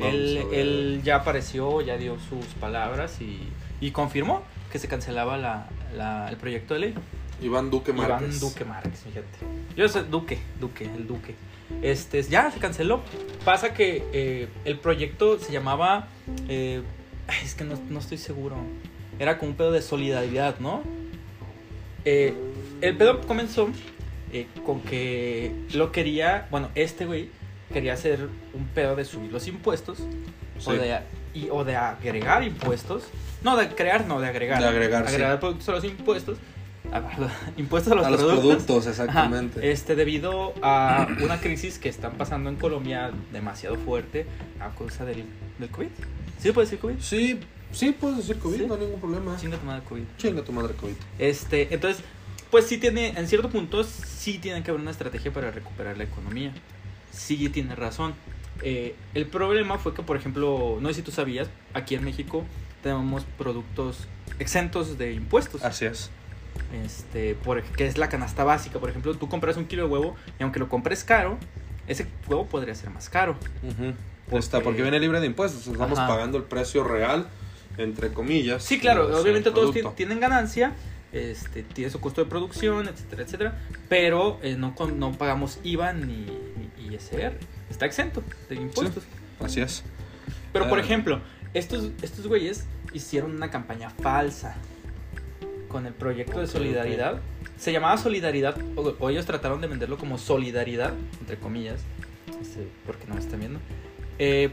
[0.00, 3.40] Él, él ya apareció, ya dio sus palabras y,
[3.80, 6.94] y confirmó que se cancelaba la, la- el proyecto de ley.
[7.40, 8.28] Iván Duque Márquez.
[8.28, 9.28] Iván Duque Márquez, fíjate.
[9.76, 11.36] Yo sé Duque, Duque, el Duque.
[11.82, 13.00] Este, ya se canceló.
[13.44, 16.08] Pasa que eh, el proyecto se llamaba.
[16.48, 16.82] eh,
[17.42, 18.56] es que no, no estoy seguro.
[19.18, 20.82] Era como un pedo de solidaridad, ¿no?
[22.04, 22.34] Eh,
[22.80, 23.68] el pedo comenzó
[24.66, 26.48] con que lo quería.
[26.50, 27.30] Bueno, este güey
[27.72, 30.00] quería hacer un pedo de subir los impuestos.
[30.58, 30.76] O, Sí.
[30.78, 30.98] de,
[31.34, 33.04] y- o de agregar impuestos.
[33.42, 34.60] No, de crear, no, de agregar.
[34.60, 35.14] De agregar, sí.
[35.14, 36.38] Agregar productos a los impuestos
[36.92, 38.44] Ah, perdón, impuestos a los a los productos.
[38.64, 39.70] productos, Ajá, exactamente.
[39.72, 44.26] este, debido a una crisis que están pasando en Colombia demasiado fuerte
[44.60, 45.24] a causa del,
[45.58, 45.88] del COVID.
[46.38, 46.94] ¿Sí se puede decir COVID?
[47.00, 47.40] Sí,
[47.72, 48.66] sí, puedes decir COVID, Sí.
[48.66, 49.36] no hay ningún problema.
[49.40, 50.02] Chinga tu madre COVID.
[50.18, 50.94] Chinga tu madre COVID.
[51.18, 52.04] Este, entonces,
[52.50, 56.04] pues sí tiene, en cierto punto, sí tiene que haber una estrategia para recuperar la
[56.04, 56.52] economía.
[57.12, 58.14] Sí tiene razón.
[58.62, 62.44] Eh, el problema fue que, por ejemplo, no sé si tú sabías, aquí en México
[62.82, 64.06] tenemos productos
[64.38, 65.64] exentos de impuestos.
[65.64, 66.10] Así es.
[66.84, 68.78] Este, por, que es la canasta básica.
[68.78, 71.38] Por ejemplo, tú compras un kilo de huevo y aunque lo compres caro,
[71.86, 73.36] ese huevo podría ser más caro.
[74.28, 74.38] Porque...
[74.38, 75.66] Está, porque viene libre de impuestos.
[75.66, 76.08] Estamos Ajá.
[76.08, 77.26] pagando el precio real,
[77.78, 78.62] entre comillas.
[78.64, 80.72] Sí, claro, obviamente todos tienen ganancia,
[81.12, 85.92] este, tiene su costo de producción, etcétera, etcétera, pero eh, no, con- no pagamos IVA
[85.92, 87.38] ni, ni ISR,
[87.70, 89.04] está exento de impuestos.
[89.40, 89.84] Así es.
[90.52, 90.82] Pero por Ah.
[90.82, 91.20] ejemplo,
[91.52, 94.56] estos, estos güeyes hicieron una campaña falsa
[95.74, 97.20] con el proyecto de solidaridad.
[97.58, 101.80] Se llamaba Solidaridad, o, o ellos trataron de venderlo como Solidaridad, entre comillas,
[102.40, 103.58] este, porque no me están viendo.
[104.20, 104.50] Eh,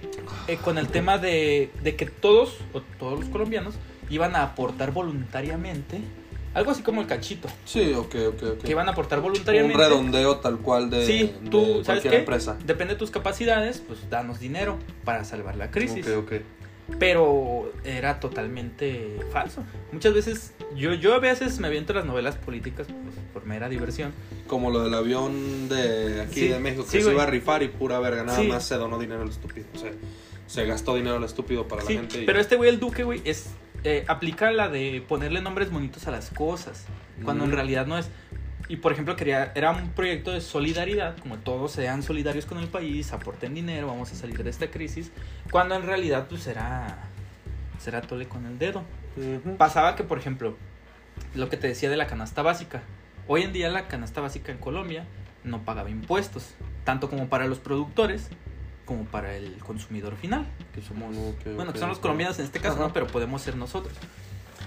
[0.47, 3.75] eh, con el tema de, de que todos, o todos los colombianos,
[4.10, 6.01] iban a aportar voluntariamente,
[6.55, 8.62] algo así como el cachito, Sí, ok, ok, ok.
[8.63, 9.77] que iban a aportar Un voluntariamente.
[9.77, 12.19] redondeo tal cual de, Sí, de tú, ¿sabes cualquier qué?
[12.21, 12.57] empresa.
[12.65, 16.07] Depende de tus capacidades, pues danos dinero para salvar la crisis.
[16.07, 16.41] Ok, ok.
[16.99, 19.63] pero era totalmente falso.
[19.93, 24.13] Muchas veces, yo, yo a veces me aviento las novelas políticas pues, por mera diversión.
[24.47, 27.15] Como lo del avión de aquí Sí, de México que sí, se güey.
[27.15, 28.23] iba a rifar y pura verga.
[28.23, 28.47] Nada Sí.
[28.47, 29.65] más se donó dinero al estúpido.
[29.73, 29.91] O sea,
[30.47, 32.21] se gastó dinero al estúpido para la gente.
[32.23, 33.51] y- pero este güey, el Duque, güey, es,
[33.84, 36.86] eh, aplica la de ponerle nombres bonitos a las cosas,
[37.23, 37.53] cuando en Mm.
[37.53, 38.10] realidad no es.
[38.69, 42.67] Y por ejemplo, quería, era un proyecto de solidaridad, como todos sean solidarios con el
[42.67, 45.12] país, aporten dinero, vamos a salir de esta crisis,
[45.51, 46.99] cuando en realidad pues era,
[47.79, 48.84] será tole con el dedo.
[49.58, 50.56] Pasaba que, por ejemplo,
[51.36, 52.82] lo que te decía de la canasta básica.
[53.28, 55.06] Hoy en día la canasta básica en Colombia
[55.43, 58.30] no pagaba impuestos, tanto como para los productores
[58.86, 61.15] como para el consumidor final, que somos,
[61.56, 62.88] bueno, que son los colombianos en este caso, Ajá.
[62.88, 62.93] ¿no?
[62.93, 63.93] Pero podemos ser nosotros.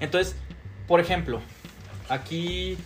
[0.00, 0.35] Entonces,
[0.87, 1.40] por ejemplo,
[2.09, 2.78] aquí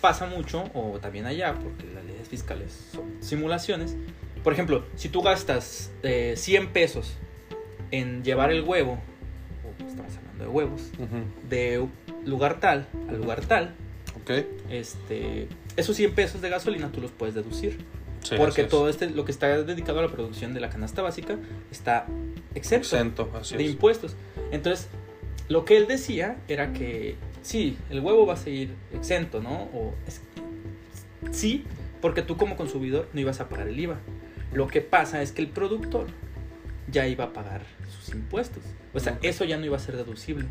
[0.00, 3.96] pasa mucho, o también allá, porque las leyes fiscales son simulaciones.
[4.42, 7.16] Por ejemplo, si tú gastas eh, 100 pesos
[7.90, 8.98] en llevar el huevo,
[9.64, 10.82] o estamos de huevos,
[11.48, 11.86] de
[12.24, 13.74] lugar tal al lugar tal,
[14.70, 17.78] este, esos 100 pesos de gasolina tú los puedes deducir.
[18.22, 18.68] Sí, porque es.
[18.68, 21.36] todo este, lo que está dedicado a la producción de la canasta básica
[21.70, 22.06] está
[22.56, 22.96] exento
[23.56, 23.70] de es.
[23.70, 24.16] impuestos.
[24.50, 24.88] Entonces,
[25.48, 29.68] lo que él decía era que sí, el huevo va a seguir exento, ¿no?
[29.72, 30.22] O es-
[31.30, 31.64] sí,
[32.00, 33.98] porque tú como consumidor no ibas a pagar el IVA.
[34.52, 36.06] Lo que pasa es que el productor
[36.90, 37.62] ya iba a pagar
[37.96, 38.62] sus impuestos.
[38.94, 40.46] O sea, eso ya no iba a ser deducible.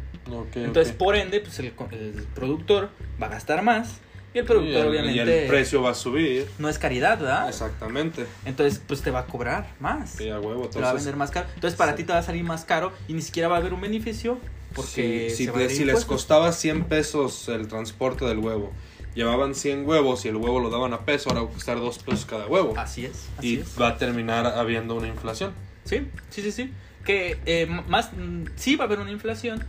[0.56, 2.90] Entonces, por ende, pues el, el productor
[3.22, 3.98] va a gastar más
[4.34, 6.48] y el productor Y el- obviamente Y el precio va a subir.
[6.60, 7.48] no es caridad, ¿verdad?
[7.50, 8.26] Exactamente.
[8.46, 10.12] Entonces, pues te va a cobrar más.
[10.12, 10.68] Sí, a huevo.
[10.70, 11.48] te va a Entonces, vender más caro.
[11.56, 11.98] Entonces, para sí.
[11.98, 14.38] ti te va a salir más caro y ni siquiera va a haber un beneficio
[14.76, 18.74] porque si, te- les costaba 100 pesos el transporte del huevo,
[19.16, 22.00] llevaban 100 huevos y el huevo lo daban a peso, ahora va a costar 2
[22.00, 22.74] pesos cada huevo.
[22.76, 23.82] Así es, así y es.
[23.82, 25.54] va a terminar habiendo una inflación.
[25.86, 26.74] Sí, sí, sí, sí.
[27.06, 29.64] Que eh, más, mm, sí va a haber una inflación,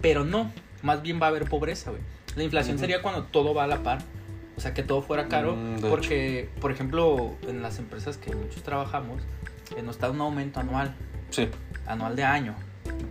[0.00, 0.50] pero no.
[0.82, 2.02] Más bien va a haber pobreza, güey.
[2.36, 3.98] La inflación sería cuando todo va a la par.
[4.56, 5.54] O sea, que todo fuera caro.
[5.56, 9.22] Mm, de porque, por ejemplo, en las empresas que muchos trabajamos,
[9.76, 10.94] eh, nos da un aumento anual,
[11.30, 11.48] Sí,
[11.86, 12.54] anual de año.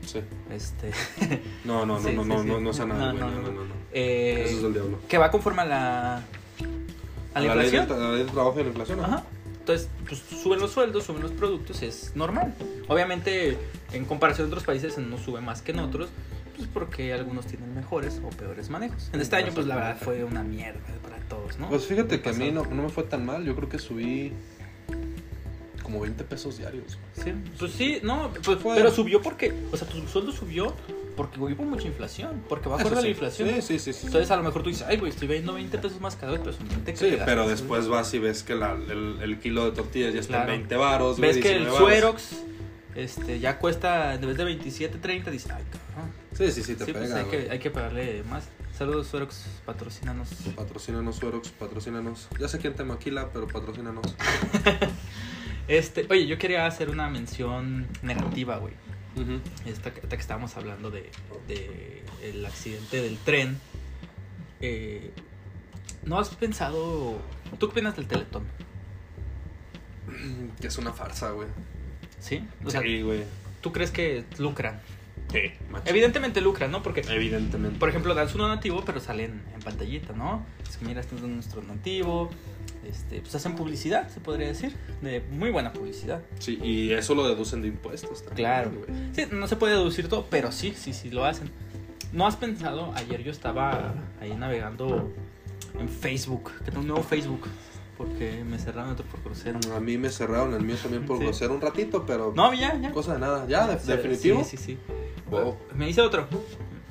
[0.06, 0.22] sí.
[0.52, 0.92] Este,
[1.66, 2.48] No, no, no, Sí, no, sí, no, sí.
[2.48, 3.22] no, no sea nada, No, güey.
[3.22, 3.52] no, No, no, no.
[3.64, 3.74] no, no.
[3.92, 5.00] eh, Eso es del diablo.
[5.08, 7.88] que va conforme a la, a la la, ley inflación.
[7.88, 8.98] del, la ley del trabajo y la inflación.
[9.00, 9.06] ¿no?
[9.06, 9.24] Ajá.
[9.62, 12.54] Entonces, pues suben los sueldos, suben los productos, es normal.
[12.88, 13.58] Obviamente,
[13.94, 16.10] en comparación a otros países, no sube más que en otros,
[16.58, 19.10] pues porque algunos tienen mejores o peores manejos.
[19.14, 21.70] En este año, pues la verdad fue una mierda para todos, ¿no?
[21.70, 23.46] Pues fíjate que a mí no, no me fue tan mal.
[23.46, 24.34] Yo creo que subí
[25.84, 26.98] como 20 pesos diarios.
[27.24, 30.74] Sí, pues sí, no, pues, Fue- pero subió porque, o sea, tu sueldo subió
[31.16, 33.08] porque hubo mucha inflación, porque va a Eso la sí.
[33.10, 33.50] inflación.
[33.50, 33.94] Sí, sí, sí.
[33.94, 34.06] sí.
[34.08, 36.42] Entonces, a lo mejor tú dices, ay, güey, estoy viendo 20 pesos más cada vez,
[36.44, 38.00] pero son 20 que Sí, pero después güey.
[38.00, 41.18] vas y ves que la- el, el kilo de tortillas ya está en 20 varos.
[41.18, 42.22] güey, Ves que el 19 varos.
[42.24, 42.44] Suerox
[42.96, 46.12] este, ya cuesta, en vez de 27, 30, dices, ay, cabrón.
[46.34, 47.18] Sí, sí, sí, te Sí, pues pega.
[47.20, 47.46] hay güey.
[47.46, 48.50] que, hay que pagarle más.
[48.78, 50.30] Saludos, Suerox, patrocínanos.
[50.56, 52.28] Patrocínanos, Suerox, patrocínanos.
[52.40, 54.04] Ya sé quién te maquila, pero patrocínanos.
[55.68, 58.74] Este, oye, yo quería hacer una mención negativa, güey.
[59.66, 61.10] Esta, esta que estábamos hablando de,
[61.48, 63.60] de el accidente del tren.
[64.62, 65.12] Eh,
[66.06, 67.20] ¿No has pensado...
[67.60, 68.44] ¿Tú qué opinas del Teletón?
[70.60, 71.48] Que es una farsa, güey.
[72.20, 72.44] ¿Sí?
[72.64, 73.24] O sea, Sí, güey.
[73.62, 74.80] ¿tú crees que lucran?
[75.32, 75.40] Sí,
[75.70, 75.90] macho.
[75.90, 76.84] Evidentemente lucran, ¿no?
[76.84, 77.80] Porque, Evidentemente.
[77.80, 80.46] por ejemplo, dan su donativo, pero salen en pantallita, ¿no?
[80.70, 82.30] Es que mira, este es nuestro donativo.
[82.88, 84.76] Este, pues hacen publicidad, se podría decir.
[85.02, 86.22] De muy buena publicidad.
[86.40, 88.36] Sí, y eso lo deducen de impuestos también.
[88.48, 88.72] Claro.
[88.72, 88.86] güey.
[89.14, 91.50] Sí, no se puede deducir todo, pero sí, sí, sí lo hacen.
[92.12, 92.92] ¿No has pensado?
[92.96, 95.14] Ayer yo estaba ahí navegando
[95.80, 97.48] en Facebook, que tengo un nuevo Facebook,
[97.98, 99.60] porque me cerraron otro por crucero.
[99.76, 101.24] A mí me cerraron el mío también por Sí.
[101.24, 102.92] grosero un ratito, pero No, ya, ya.
[102.92, 103.46] cosa de nada.
[103.48, 104.44] Ya, de- definitivo.
[104.44, 104.78] Sí, sí, sí.
[105.32, 105.58] Wow.
[105.76, 106.28] Me hice otro.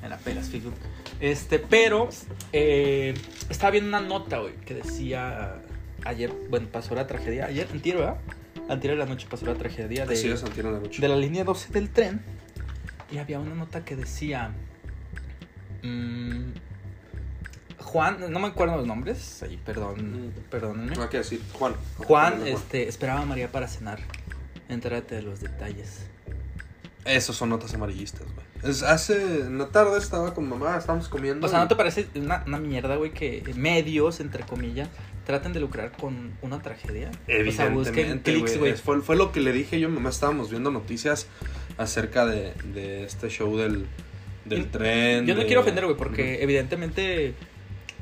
[0.03, 0.73] Era pelas Facebook.
[1.19, 2.09] Este, pero
[2.51, 3.13] eh,
[3.49, 5.61] estaba viendo una nota, güey, que decía
[6.05, 7.45] ayer, bueno, pasó la tragedia.
[7.45, 8.17] Ayer, antier, ¿verdad?
[8.67, 10.31] Antier de la noche pasó la tragedia de, es, en
[10.73, 11.01] la noche.
[11.01, 12.21] de la línea 12 del tren.
[13.11, 14.51] Y había una nota que decía.
[15.83, 16.51] mm,
[17.79, 19.43] Juan, no me acuerdo los nombres.
[19.43, 20.49] Ahí, perdón, Mm.
[20.49, 21.09] perdónenme.
[21.09, 21.73] Que decir, Juan.
[21.97, 22.47] Juan, Juan.
[22.47, 23.99] este, esperaba a María para cenar.
[24.69, 26.07] Entrate de los detalles.
[27.05, 28.71] Esos son notas amarillistas, güey.
[28.71, 31.45] Es, hace, en la tarde estaba con mamá, estábamos comiendo.
[31.47, 34.87] O sea, ¿no te parece una, una mierda, güey, que medios, entre comillas,
[35.25, 37.09] traten de lucrar con una tragedia?
[37.09, 38.73] O sea, busquen Evidentemente, clics, güey.
[38.75, 41.25] Fue, fue lo que le dije yo, a mamá, estábamos viendo noticias
[41.77, 43.87] acerca de, de este show del,
[44.45, 45.25] del tren.
[45.25, 47.33] Yo no de- quiero ofender, güey, porque evidentemente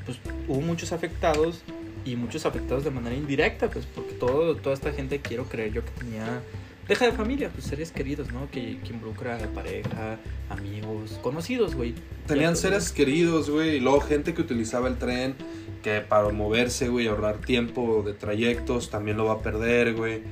[0.05, 1.62] pues, hubo muchos afectados
[2.03, 5.85] y muchos afectados de manera indirecta, pues porque todo, toda esta gente quiero creer yo
[5.85, 6.41] que tenía...
[6.89, 8.49] Deja de familia, pues seres queridos, ¿no?
[8.52, 10.17] Que, que involucra a pareja,
[10.49, 11.93] amigos, conocidos, güey.
[12.28, 15.36] Tenían seres queridos, güey, y luego gente que utilizaba el tren,
[15.84, 20.23] que para moverse, güey, ahorrar tiempo de trayectos, también lo va a perder, güey.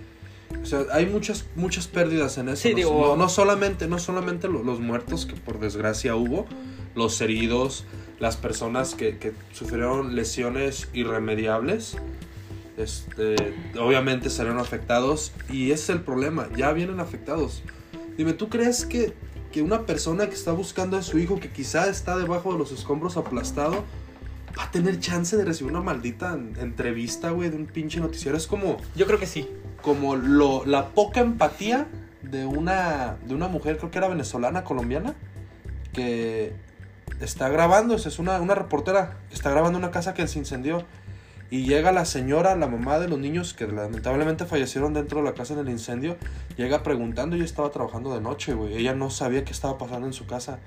[0.61, 2.63] O sea, hay muchas, muchas pérdidas en eso.
[2.63, 6.47] Sí, no, digo- no, no solamente, no solamente lo- los muertos, que por desgracia hubo,
[6.95, 7.85] los heridos,
[8.19, 11.97] las personas que, que sufrieron lesiones irremediables.
[12.77, 13.35] Este,
[13.79, 17.63] obviamente salieron afectados y ese es el problema, ya vienen afectados.
[18.17, 19.13] Dime, ¿tú crees que,
[19.51, 22.71] que una persona que está buscando a su hijo, que quizá está debajo de los
[22.71, 23.83] escombros aplastado,
[24.57, 28.37] va a tener chance de recibir una maldita en- entrevista, güey, de un pinche noticiero?
[28.37, 29.49] Es como, Yo creo que sí.
[29.81, 31.87] como lo, la poca empatía
[32.21, 35.15] de una, de una mujer, creo que era venezolana, colombiana,
[35.93, 36.53] que
[37.21, 40.83] está grabando, es una, una reportera está grabando una casa que se incendió.
[41.49, 45.33] Y llega la señora, la mamá de los niños que lamentablemente fallecieron dentro de la
[45.33, 46.17] casa en el incendio,
[46.57, 50.13] llega preguntando, ella estaba trabajando de noche, güey, ella no sabía qué estaba pasando en
[50.13, 50.59] su casa.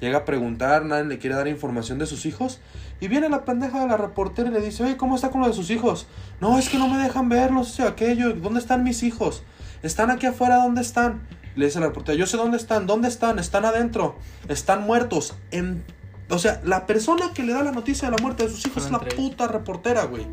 [0.00, 2.60] Llega a preguntar, nadie le quiere dar información de sus hijos.
[3.00, 5.48] Y viene la pendeja de la reportera y le dice, oye, ¿cómo está con lo
[5.48, 6.06] de sus hijos?
[6.40, 8.32] No, es que no me dejan verlos, o aquello.
[8.34, 9.42] ¿Dónde están mis hijos?
[9.82, 11.26] Están aquí afuera, ¿dónde están?
[11.56, 12.86] Le dice la reportera, yo sé dónde están.
[12.86, 13.40] ¿Dónde están?
[13.40, 14.16] Están adentro.
[14.48, 15.34] Están muertos.
[15.50, 15.84] En...
[16.30, 18.84] O sea, la persona que le da la noticia de la muerte de sus hijos
[18.84, 20.26] es la puta reportera, güey.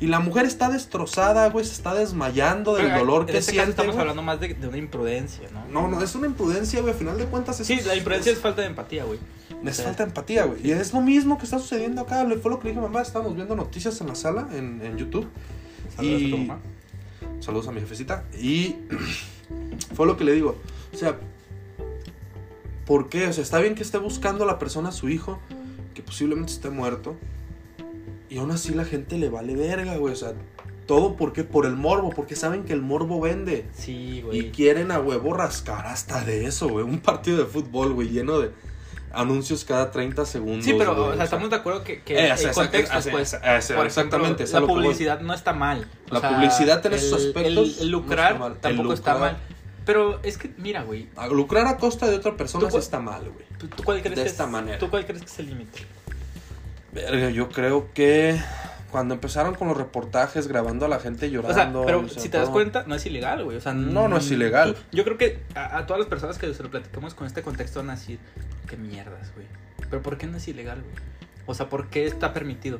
[0.00, 3.52] Y la mujer está destrozada, güey, se está desmayando del Pero, dolor en que este
[3.52, 3.70] caso siente.
[3.70, 4.00] estamos güey.
[4.00, 5.64] hablando más de, de una imprudencia, ¿no?
[5.68, 6.92] No, no, es una imprudencia, güey.
[6.92, 9.18] Al final de cuentas es Sí, la imprudencia es falta de empatía, güey.
[9.72, 9.82] Sí.
[9.82, 10.66] falta empatía, güey.
[10.66, 12.24] Y es lo mismo que está sucediendo acá.
[12.24, 13.00] Le- Fue lo que le dije a mamá.
[13.02, 15.26] Estábamos viendo noticias en la sala, en, en YouTube.
[15.96, 16.60] Saludos a tu Y- mamá.
[17.40, 18.24] Saludos a mi jefecita.
[18.38, 18.74] Y
[19.94, 20.58] fue lo que le digo.
[20.92, 21.16] O sea,
[22.86, 23.26] ¿por qué?
[23.28, 25.38] O sea, está bien que esté buscando a la persona a su hijo,
[25.94, 27.16] que posiblemente esté muerto.
[28.28, 30.12] Y aún así la gente le vale verga, güey.
[30.12, 30.32] O sea,
[30.86, 33.66] todo porque por el morbo, porque saben que el morbo vende.
[33.74, 34.52] Sí, Y güey.
[34.52, 36.84] quieren a huevo rascar hasta de eso, güey.
[36.84, 38.50] Un partido de fútbol, güey, lleno de
[39.12, 40.64] anuncios cada 30 segundos.
[40.64, 43.34] Sí, pero güey, o sea, estamos de acuerdo que, que Eh, el contexto, pues.
[43.34, 45.86] eh, por exactamente, la publicidad no está mal.
[46.10, 49.36] La publicidad en esos el- aspectos El, lucrar tampoco está mal.
[49.86, 51.08] Pero es que, mira, güey.
[51.16, 53.44] A lucrar a costa de otra persona sí está mal, güey.
[53.58, 54.78] ¿tú, tú cuál crees De que esta es, manera.
[54.78, 55.80] ¿Tú cuál crees que es el límite?
[56.92, 58.40] Verga, yo creo que
[58.90, 61.84] cuando empezaron con los reportajes grabando a la gente O sea, llorando.
[61.84, 63.56] pero o sea, si te das cuenta, no es ilegal, güey.
[63.56, 64.74] O sea, No, no es ilegal.
[64.74, 67.42] tú- yo creo que a, a todas las personas que se lo platicamos con este
[67.42, 68.18] contexto van a decir,
[68.68, 69.46] qué mierdas, güey.
[69.90, 70.94] Pero ¿por qué no es ilegal, güey?
[71.46, 72.78] O sea, ¿por qué está permitido?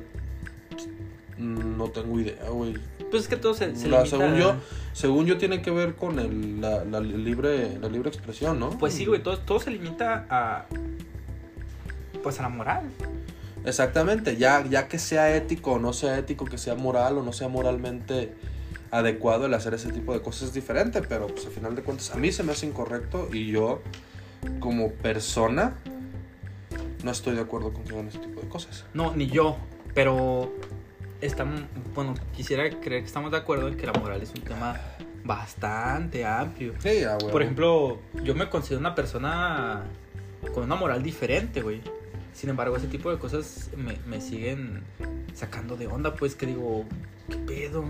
[1.37, 2.75] Mm, No tengo idea, güey.
[3.15, 4.55] Pues es que todo se, se La- limita según a- yo,
[4.91, 8.71] según yo tiene que ver con el, la, la libre, la libre expresión, ¿no?
[8.71, 10.65] Pues sí, güey, todo, todo se limita a.
[12.21, 12.81] Pues a la moral.
[13.63, 17.31] Exactamente, ya, ya que sea ético o no sea ético, que sea moral o no
[17.31, 18.33] sea moralmente
[18.91, 22.11] adecuado el hacer ese tipo de cosas es diferente, pero pues al final de cuentas
[22.11, 23.81] a mí se me hace incorrecto y yo
[24.59, 25.75] como persona
[27.03, 28.83] no estoy de acuerdo con que hagan ese tipo de cosas.
[28.93, 29.55] No, ni yo.
[29.93, 30.51] Pero.
[31.25, 31.61] Estamos,
[31.95, 34.79] bueno, quisiera creer que estamos de acuerdo en que la moral es un tema
[35.23, 36.73] bastante amplio.
[36.79, 37.31] Sí, a huevo.
[37.31, 39.83] Por ejemplo, yo me considero una persona
[40.53, 41.81] con una moral diferente, güey.
[42.33, 44.83] Sin embargo, ese tipo de cosas me, me siguen
[45.33, 46.85] sacando de onda, pues que digo,
[47.29, 47.85] ¿qué pedo?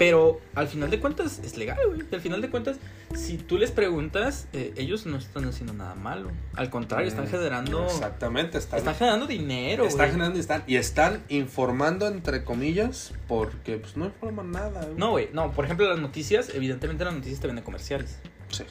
[0.00, 2.00] Pero al final de cuentas es legal, güey.
[2.10, 2.78] Al final de cuentas,
[3.14, 6.30] si tú les preguntas, eh, ellos no están haciendo nada malo.
[6.54, 7.84] Al contrario, están Mm, generando.
[7.84, 10.10] Exactamente, están, Están generando dinero, están güey.
[10.12, 14.80] generando y están, y están informando entre comillas porque pues no informan nada.
[14.86, 14.96] güey.
[14.96, 15.28] No, güey.
[15.34, 18.16] No, por ejemplo, las noticias, evidentemente las noticias te venden comerciales.
[18.48, 18.64] Sí.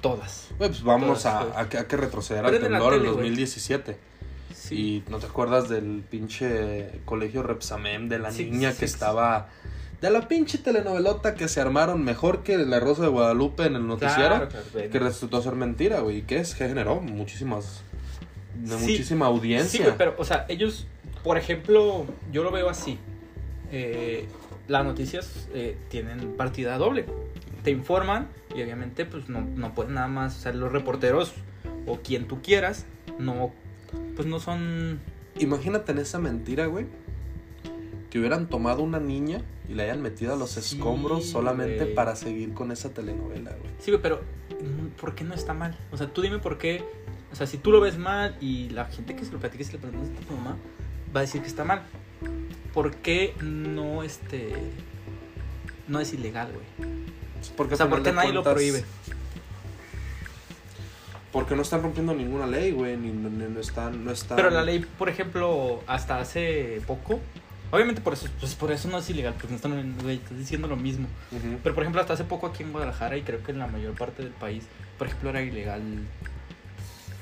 [0.00, 0.50] Todas.
[0.58, 3.10] Güey, pues Todas, a, a que, a que retroceder al temblor en güey.
[3.12, 3.96] 2017.
[4.54, 4.74] Sí.
[5.06, 9.48] Y no te acuerdas del pinche colegio Repsamem de la Sí, niña sí, que estaba.
[10.04, 13.86] De la pinche telenovelota que se armaron mejor que La Rosa de Guadalupe en el
[13.86, 14.50] noticiero.
[14.50, 14.90] Claro.
[14.90, 16.18] Que resultó ser mentira, güey.
[16.18, 16.54] ¿Y qué es?
[16.54, 17.80] Que generó muchísimas.
[18.54, 18.82] de Sí.
[18.82, 19.78] muchísima audiencia.
[19.78, 20.86] Sí, güey, pero, o sea, ellos,
[21.22, 22.98] por ejemplo, yo lo veo así.
[23.72, 24.26] Eh,
[24.68, 27.06] las noticias eh, tienen partida doble.
[27.62, 31.32] Te informan y obviamente, pues no, no pueden nada más, o sea, los reporteros
[31.86, 32.84] o quien tú quieras,
[33.18, 33.54] no,
[34.16, 35.00] pues no son...
[35.38, 36.84] Imagínate en esa mentira, güey.
[38.10, 42.16] Que hubieran tomado una niña y la hayan metido a los Sí, escombros solamente para
[42.16, 43.72] seguir con esa telenovela, güey.
[43.78, 45.76] Sí, güey, pero mm, ¿por qué no está mal?
[45.92, 46.84] O sea, tú dime por qué,
[47.32, 49.72] o sea, si tú lo ves mal y la gente que se lo platique, si
[49.72, 50.56] le preguntas a tu mamá,
[51.14, 51.82] va a decir que está mal.
[52.72, 54.52] ¿Por qué no, este,
[55.88, 56.90] no es ilegal, güey?
[57.56, 58.84] Porque O sea, ¿por qué nadie lo prohíbe?
[61.32, 62.96] Porque no están rompiendo ninguna ley, güey.
[62.96, 64.36] Ni, ni- no están, no están.
[64.36, 67.18] Pero la ley, por ejemplo, hasta hace poco,
[67.74, 70.68] obviamente por eso, pues por eso no es ilegal, porque no están, güey, estás diciendo
[70.68, 71.08] lo mismo.
[71.62, 73.94] Pero por ejemplo, hasta hace poco aquí en Guadalajara y creo que en la mayor
[73.94, 74.64] parte del país,
[74.96, 75.82] por ejemplo, era ilegal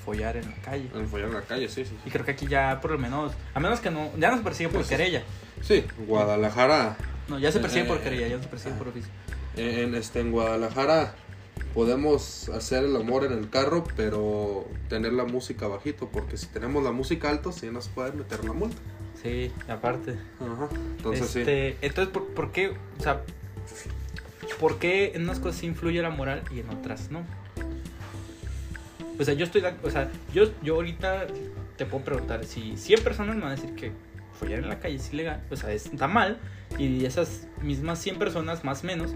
[0.05, 0.91] follar en la calle.
[0.95, 1.97] En follar en la calle, sí, sí.
[2.05, 4.43] Y creo que aquí ya por lo menos, a menos que no, ya no se
[4.43, 4.95] persigue por Pues sí.
[4.97, 5.23] querella.
[5.63, 6.97] Sí, Guadalajara.
[7.29, 8.79] No, ya se persigue por Eh, querella, ya no se persigue ah.
[8.79, 9.11] por oficio.
[9.57, 11.15] En, este, en Guadalajara
[11.73, 16.09] podemos hacer el amor en el carro, pero tener la música bajito.
[16.09, 18.77] Porque si tenemos la música alto, sí nos pueden meter la multa.
[19.23, 20.17] Sí, aparte.
[20.41, 20.69] Ajá.
[20.97, 21.41] Entonces sí.
[21.41, 22.71] este, Entonces, ¿por, por qué?
[22.99, 23.23] O sea,
[24.59, 27.23] ¿por qué en unas cosas influye la moral y en otras no?
[29.19, 31.27] O sea, yo estoy, o sea, yo, yo ahorita
[31.77, 33.93] te puedo preguntar si 100 personas me van a decir que
[34.39, 36.39] follar en la calle es ilegal, o sea, es- está mal,
[36.79, 39.15] y esas mismas 100 personas, más o menos,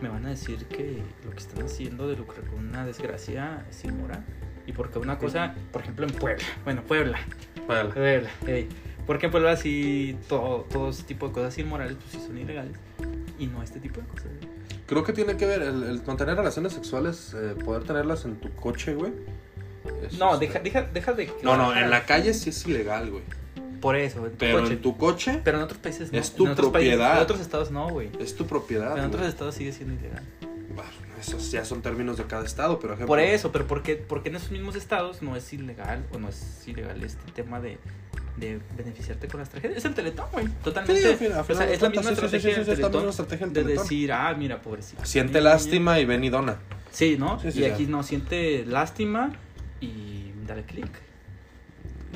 [0.00, 3.82] me van a decir que lo que están haciendo de lucrar con una desgracia es
[3.84, 4.24] inmoral.
[4.66, 7.18] Y porque una cosa, por ejemplo, en Puebla, bueno, Puebla,
[7.66, 7.88] Vale.
[7.90, 8.68] Puebla, ey.
[9.10, 12.76] Porque en Puebla sí, todo, todo ese tipo de cosas inmorales, pues sí son ilegales.
[13.40, 14.26] Y no este tipo de cosas.
[14.86, 18.54] Creo que tiene que ver el, el mantener relaciones sexuales, eh, poder tenerlas en tu
[18.54, 19.10] coche, güey.
[20.16, 21.28] No, deja, deja, deja de...
[21.42, 23.24] No, no, en la calle sí es ilegal, güey.
[23.80, 24.72] Por eso, en tu Pero coche.
[24.74, 26.18] en tu coche Pero en otros países no.
[26.20, 27.16] Es tu en otros países- propiedad.
[27.16, 28.10] en otros estados no, güey.
[28.20, 28.96] es tu propiedad.
[28.96, 29.28] En otros güey.
[29.28, 30.22] estados sigue siendo ilegal.
[30.72, 33.08] Bueno, esos ya son términos de cada estado, pero ejemplo.
[33.08, 36.28] Por eso, pero ¿por qué, porque en esos mismos estados no es ilegal o no
[36.28, 37.78] es ilegal este tema de,
[38.36, 39.78] de beneficiarte con las tragedias?
[39.78, 40.46] Es el teletón, güey.
[40.46, 41.08] Sí, Totalmente.
[41.08, 43.64] al o sea, es la misma sí, sí, sí, estrategia sí, sí, del Teletón de
[43.64, 45.04] decir, ah, mira, pobrecito.
[45.04, 46.58] Siente lástima y ven y dona.
[46.90, 47.38] Sí, ¿no?
[47.40, 47.70] Sí, sí, y sí.
[47.70, 49.32] aquí no siente lástima
[49.80, 50.90] y dale clic.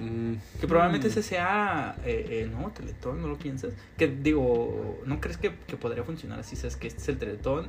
[0.00, 1.11] Mm, Que probablemente mm.
[1.11, 3.72] ese sea, eh, eh, no, Teletón, no lo piensas.
[3.96, 6.57] Que digo, ¿no crees que, que podría funcionar así?
[6.57, 7.68] Sabes que este es el Teletón,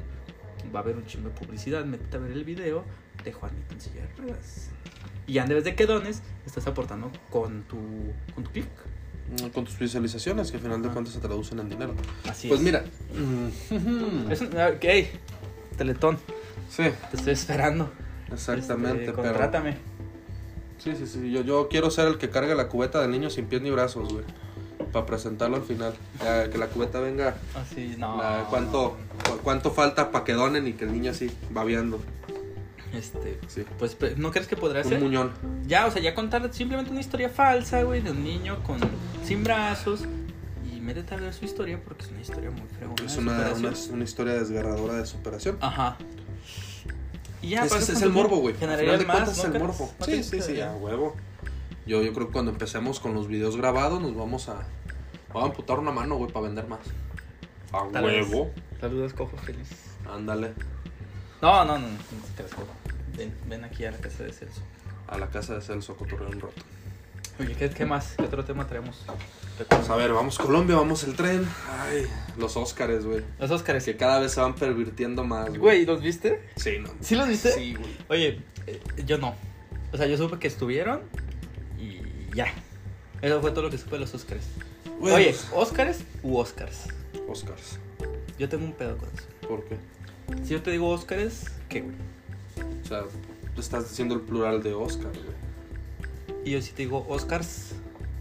[0.74, 2.84] va a haber un chingo de publicidad, métete a ver el video
[3.24, 4.70] de Juanito en silla de ruedas.
[5.28, 7.78] Y ya en vez de que dones, estás aportando con tu,
[8.36, 8.68] con tu clic.
[9.42, 11.96] Mm, Con tus visualizaciones, que al final de cuentas se traducen en dinero.
[12.30, 12.66] Así Pues es.
[12.66, 12.84] mira.
[14.30, 16.18] Es un, ok, Teletón,
[16.70, 17.90] Sí, te estoy esperando.
[18.32, 19.06] exactamente.
[19.06, 19.24] Este, pero.
[19.30, 19.78] contrátame.
[20.78, 21.32] Sí, sí, sí.
[21.32, 24.14] Yo, yo quiero ser el que cargue la cubeta del niño sin pies ni brazos,
[24.14, 24.26] güey.
[24.92, 25.94] Para presentarlo al final.
[26.24, 27.36] Ya, que la cubeta venga.
[27.56, 28.18] Así, no.
[28.18, 28.92] la- ¿cuánto,
[29.28, 32.00] cu- ¿Cuánto falta para que donen y que el niño así babeando?
[32.94, 33.66] Este, Sí.
[33.78, 35.00] pues, ¿no crees que podrá Un ser?
[35.02, 35.32] muñón.
[35.68, 38.80] Ya, o sea, ya contar simplemente una historia falsa, güey, de un niño con
[39.24, 40.04] sin brazos.
[40.74, 43.04] Y métete a ver su historia porque es una historia muy fregona.
[43.06, 45.58] Es una, una, una historia desgarradora de superación.
[45.62, 45.98] Ajá.
[47.42, 48.54] Y ya, es, para es, el morbo, güey.
[48.56, 49.68] Al generaría final de más, cuentas ¿no es el crees?
[49.68, 49.94] morbo.
[50.00, 51.16] ¿No Sí, sí, sí, a huevo.
[51.86, 54.66] Yo, yo creo que cuando empecemos con los videos grabados nos vamos a...
[55.30, 56.80] Vamos a amputar una mano, güey, para vender más.
[57.72, 58.52] A Tal huevo.
[58.80, 59.70] Saludos, cojo feliz.
[60.12, 60.54] Ándale.
[61.46, 61.88] No, no, no,
[62.36, 62.52] te creas.
[63.16, 64.62] Ven, ven aquí a la casa de Celso.
[65.08, 66.56] A la casa de Celso Cotorreo un rato.
[67.40, 68.16] Oye, ¿qué, qué más?
[68.18, 69.06] ¿Qué otro tema traemos?
[69.70, 71.48] Pues a ver, vamos Colombia, vamos el tren.
[71.70, 72.08] Ay,
[72.40, 73.24] los Óscares, güey.
[73.38, 73.86] Los Óscares.
[73.86, 75.60] Que cada vez se van pervirtiendo más, güey.
[75.60, 76.42] Güey, ¿los viste?
[76.56, 76.90] Sí, no.
[77.00, 77.52] ¿Sí los viste?
[77.52, 77.96] Sí, güey.
[78.10, 79.36] Oye, eh, yo no.
[79.94, 81.04] O sea, yo supe que estuvieron
[81.78, 82.02] y
[82.36, 82.48] ya.
[83.22, 84.46] Eso fue todo lo que supe de los Óscares.
[85.00, 86.88] Oye, ¿Óscares u Óscars?
[87.30, 87.78] Óscars.
[88.40, 89.26] Yo tengo un pedo con eso.
[89.48, 89.78] ¿Por qué?
[90.44, 91.96] Si yo te digo Óscares, ¿qué, güey?
[92.84, 93.04] O sea,
[93.54, 96.40] tú estás diciendo el plural de Óscar, güey.
[96.46, 97.72] Y yo si te digo Óscars,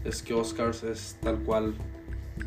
[0.03, 1.73] Es que Óscars es tal cual.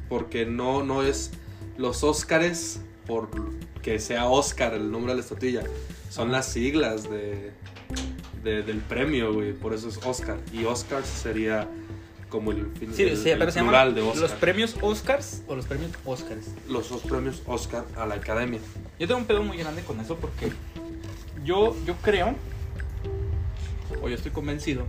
[0.09, 1.31] Porque no, no es
[1.77, 3.29] los Óscares por
[3.83, 5.63] que sea Oscar el nombre de la estatuilla.
[6.11, 7.51] Son las siglas de,
[8.45, 9.53] de- del premio, güey.
[9.55, 10.39] Por eso es Oscar.
[10.53, 11.69] Y Oscar sería
[12.29, 14.21] como el, fin- Sí, el- sí, el pero se plural de Oscar.
[14.23, 16.47] los premios Oscars o los premios Oscars.
[16.69, 18.61] Los dos premios Oscar a la academia.
[18.99, 20.51] Yo tengo un pedo muy grande con eso porque
[21.45, 22.35] yo, yo creo,
[24.03, 24.85] o yo estoy convencido,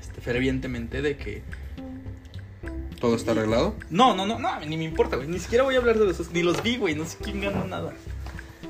[0.00, 1.42] este, fervientemente de que...
[3.00, 3.74] ¿Todo está arreglado?
[3.90, 5.28] No, no, no, no, ni me importa, güey.
[5.28, 6.30] Ni siquiera voy a hablar de los...
[6.32, 6.94] Ni los vi, güey.
[6.94, 7.92] No sé quién ganó nada.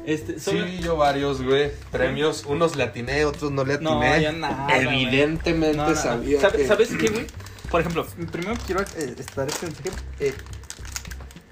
[0.07, 1.70] Este, Sí, yo varios, güey.
[1.93, 2.45] Premios.
[2.47, 3.91] Unos le atiné, otros no le atiné.
[3.91, 4.66] No, yo nada.
[4.77, 5.97] Evidentemente No, no, no.
[5.97, 6.66] sabía ¿Sabe- que...
[6.66, 7.27] ¿Sabes qué, güey?
[7.75, 9.91] Por ejemplo, primero quiero eh, estar este mensaje.
[10.20, 10.33] eh,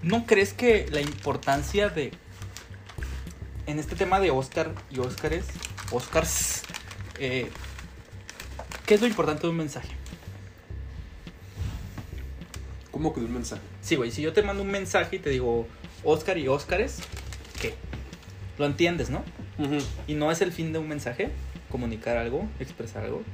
[0.05, 2.13] ¿No crees que la importancia de.
[3.67, 5.47] En este tema de Oscar y Óscares.
[5.91, 6.63] Oscars.
[7.19, 7.51] eh,
[8.87, 9.89] ¿Qué es lo importante de un mensaje?
[12.93, 13.63] ¿Cómo que de un mensaje?
[13.81, 15.67] Sí, güey, si yo te mando un mensaje y te digo
[16.05, 17.01] Oscar y Óscares,
[17.61, 17.75] ¿qué?
[18.59, 19.25] Lo entiendes, ¿no?
[20.07, 21.31] Y no es el fin de un mensaje,
[21.69, 23.25] comunicar algo, expresar algo.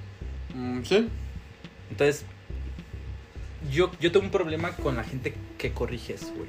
[0.55, 1.11] Mm, sí.
[1.91, 2.25] Entonces,
[3.71, 6.49] yo, yo tengo un problema con la gente que corrige eso, güey.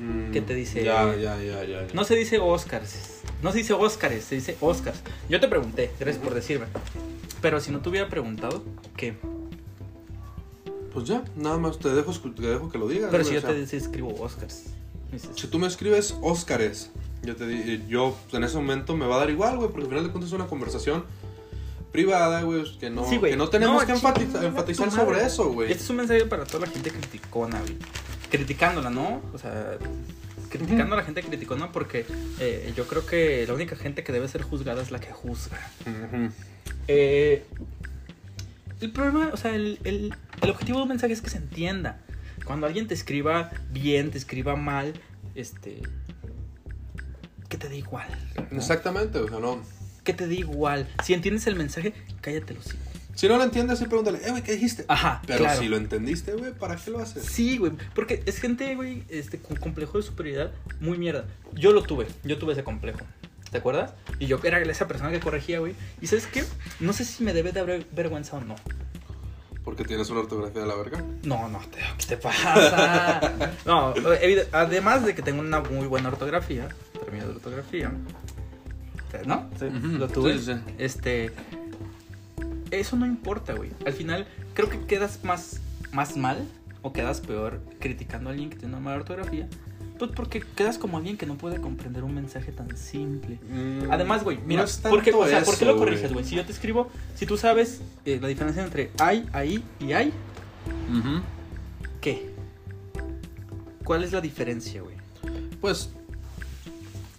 [0.00, 0.82] Mm, ¿Qué te dice?
[0.82, 1.86] Ya, ya, ya, ya.
[1.92, 5.02] No se dice Oscars, no se dice Óscares, se dice Oscars.
[5.28, 6.66] Yo te pregunté, gracias por decirme.
[7.42, 8.62] Pero si no te hubiera preguntado,
[8.96, 9.14] ¿qué?
[10.92, 13.10] Pues ya, nada más te dejo, te dejo que lo digas.
[13.10, 14.70] Pero si yo sea, te escribo Oscars.
[15.12, 16.90] dices, Si tú me escribes Óscares,
[17.22, 19.84] yo te eh, yo pues, en ese momento me va a dar igual, güey, porque
[19.84, 21.04] al final de cuentas es una conversación
[21.92, 23.32] privada, güey, que no, Sí, güey.
[23.32, 24.90] que no tenemos No, que enfatizar madre.
[25.04, 25.70] sobre eso, güey.
[25.72, 27.76] Este es un mensaje para toda la gente criticona, güey.
[28.30, 29.20] Criticándola, ¿no?
[29.32, 29.76] O sea,
[30.50, 32.06] criticando a la gente criticona porque
[32.38, 35.58] eh, yo creo que la única gente que debe ser juzgada es la que juzga.
[36.88, 37.44] Eh,
[38.80, 41.98] el problema, o sea, el, el- el objetivo de un mensaje es que se entienda.
[42.44, 44.94] Cuando alguien te escriba bien, te escriba mal,
[45.34, 45.82] este.
[47.48, 48.08] Que te dé igual.
[48.50, 48.56] ¿no?
[48.56, 49.60] Exactamente, o sea, no.
[50.10, 50.88] Que te dé igual.
[51.04, 52.78] Si entiendes el mensaje, cállate los hijos.
[53.14, 54.84] Si no lo entiendes, sí pregúntale, eh, güey, ¿qué dijiste?
[54.88, 55.60] Ajá, Pero claro.
[55.60, 57.24] si lo entendiste, güey, ¿para qué lo haces?
[57.24, 57.72] Sí, güey.
[57.94, 60.50] Porque es gente, güey, este, con complejo de superioridad
[60.80, 61.26] muy mierda.
[61.52, 62.08] Yo lo tuve.
[62.24, 62.98] Yo tuve ese complejo.
[63.52, 63.92] ¿Te acuerdas?
[64.18, 65.74] Y yo era esa persona que corregía, güey.
[66.00, 66.42] ¿Y sabes qué?
[66.80, 68.56] No sé si me debe de haber vergüenza o no.
[69.64, 71.04] Porque tienes una ortografía de la verga.
[71.22, 73.20] No, no, te- ¿qué te pasa?
[73.66, 73.94] No,
[74.52, 76.68] además de que tengo una muy buena ortografía,
[77.04, 77.92] término de ortografía,
[79.26, 79.48] ¿no?
[79.58, 80.38] Sí, Ujú, lo tuve.
[80.38, 80.52] sí, sí.
[80.78, 81.30] Este,
[82.70, 83.70] eso no importa, güey.
[83.86, 85.60] Al final, creo que quedas más,
[85.92, 86.46] más mal
[86.82, 89.48] o quedas peor criticando a alguien que tiene una mala ortografía.
[89.98, 93.38] Pues porque quedas como alguien que no puede comprender un mensaje tan simple.
[93.50, 96.10] Mm, Además, güey, mira, no es ¿por qué, tanto o sea, ¿por qué lo corriges,
[96.12, 96.24] güey?
[96.24, 100.10] Si yo te escribo, si tú sabes eh, la diferencia entre hay, ahí y hay.
[102.00, 102.30] ¿Qué?
[103.84, 104.96] ¿Cuál es la diferencia, güey?
[105.60, 105.90] Pues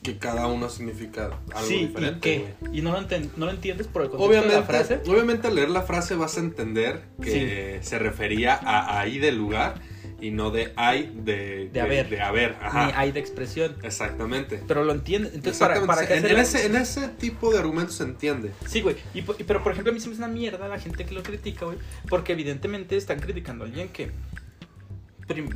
[0.04, 2.18] que cada uno significa algo sí, diferente.
[2.18, 2.78] ¿y qué?
[2.78, 5.00] ¿Y no lo, enten- no lo entiendes por el contexto Obviamente, de la frase?
[5.08, 9.76] obviamente al leer la frase vas a entender que se refería a ahí del lugar
[10.20, 12.10] y no de hay de, De haber.
[12.10, 13.76] De, haber, Ni hay de expresión.
[13.82, 14.62] Exactamente.
[14.68, 15.34] Pero lo entiendes.
[15.34, 18.52] Entonces, para, para en, en ese, en ese tipo de argumentos se entiende.
[18.68, 18.96] Sí, güey.
[19.16, 21.24] Y, pero, por ejemplo, a mí se me hace una mierda la gente que lo
[21.24, 21.78] critica, güey.
[22.08, 24.12] Porque evidentemente están criticando a alguien que...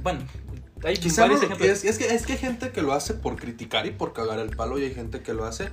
[0.02, 0.22] Bueno,
[0.84, 1.70] hay Quizá varios no- ejemplos.
[1.70, 4.40] es, es que, es que hay gente que lo hace por criticar y por cagar
[4.40, 5.70] el palo y hay gente que lo hace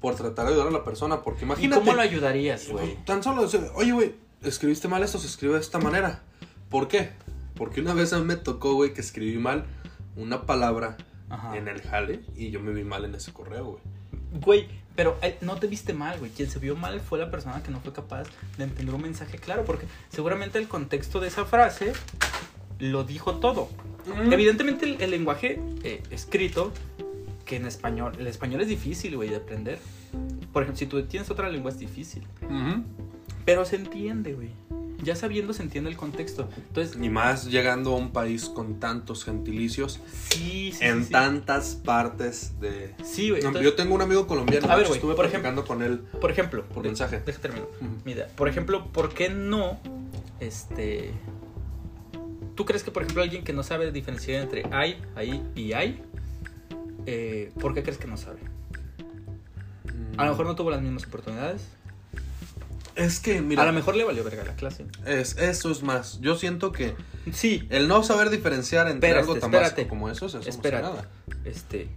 [0.00, 1.22] por tratar de ayudar a la persona.
[1.22, 1.80] Porque ¿Y imagínate.
[1.80, 2.96] cómo lo ayudarías, güey?
[3.04, 6.22] Tan solo, oye, güey, escribiste mal esto, se escribe de esta manera.
[6.70, 7.10] ¿Por qué?
[7.54, 9.66] Porque una vez a mí me tocó, güey, que escribí mal
[10.16, 10.96] una palabra
[11.28, 11.56] Ajá.
[11.56, 13.82] en el jale y yo me vi mal en ese correo, güey.
[14.42, 16.30] Güey, pero eh, no te viste mal, güey.
[16.30, 18.24] Quien se vio mal fue la persona que no fue capaz
[18.56, 21.92] de entender un mensaje claro, porque seguramente el contexto de esa frase
[22.80, 23.68] lo dijo todo.
[24.30, 26.72] Evidentemente el, el lenguaje eh, escrito,
[27.44, 29.78] que en español, el español es difícil, güey, de aprender.
[30.52, 32.22] Por ejemplo, si tú tienes otra lengua es difícil.
[33.44, 34.50] Pero se entiende, güey.
[35.02, 36.46] Ya sabiendo se entiende el contexto.
[36.68, 41.10] Entonces, Y más llegando a un país con tantos gentilicios sí, sí, en sí.
[41.10, 42.94] tantas partes de...
[43.02, 43.40] Sí, güey.
[43.40, 46.00] Entonces- yo tengo un amigo colombiano, A ver, güey, estuve por platicando con él.
[46.20, 47.20] Por ejemplo, Por de- mensaje.
[47.24, 47.64] Deja termino.
[47.80, 47.90] Ujú.
[48.04, 49.80] Mira, por ejemplo, ¿por qué no?
[50.38, 51.12] Este.
[52.60, 56.02] ¿Tú crees que, por ejemplo, alguien que no sabe diferenciar entre hay, ahí y hay?
[57.06, 58.40] eh, ¿Por qué crees que no sabe?
[60.18, 61.62] A lo mejor no tuvo las mismas oportunidades.
[62.96, 64.84] Es que, mira, a lo mejor le valió verga la clase.
[65.06, 66.20] es, eso es más.
[66.20, 66.94] Yo siento que
[67.32, 69.74] Sí, el no saber diferenciar entre Espérate, algo tan espérate.
[69.76, 70.82] básico como eso, hace Espérate.
[70.82, 71.08] nada.
[71.46, 71.88] este.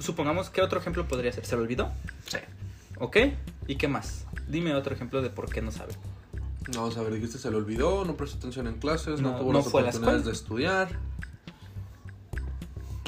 [0.00, 1.46] Supongamos que otro ejemplo podría ser.
[1.46, 1.92] ¿Se lo olvidó?
[2.26, 2.38] Sí.
[2.98, 3.16] ¿Ok?
[3.68, 4.24] ¿Y qué más?
[4.48, 5.92] Dime otro ejemplo de por qué no sabe.
[6.74, 9.52] Vamos a ver, dijiste se le olvidó, no prestó atención en clases, no, No- tuvo
[9.52, 10.76] no las fue a la oportunidades escuela.
[10.78, 10.98] de estudiar.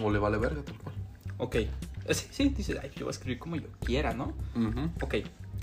[0.02, 0.94] O le vale verga, tal cual.
[1.38, 1.56] Ok.
[2.10, 4.34] Sí, sí, dices, ay, yo voy a escribir como yo quiera, ¿no?
[4.54, 4.90] Ujú.
[5.00, 5.14] Ok.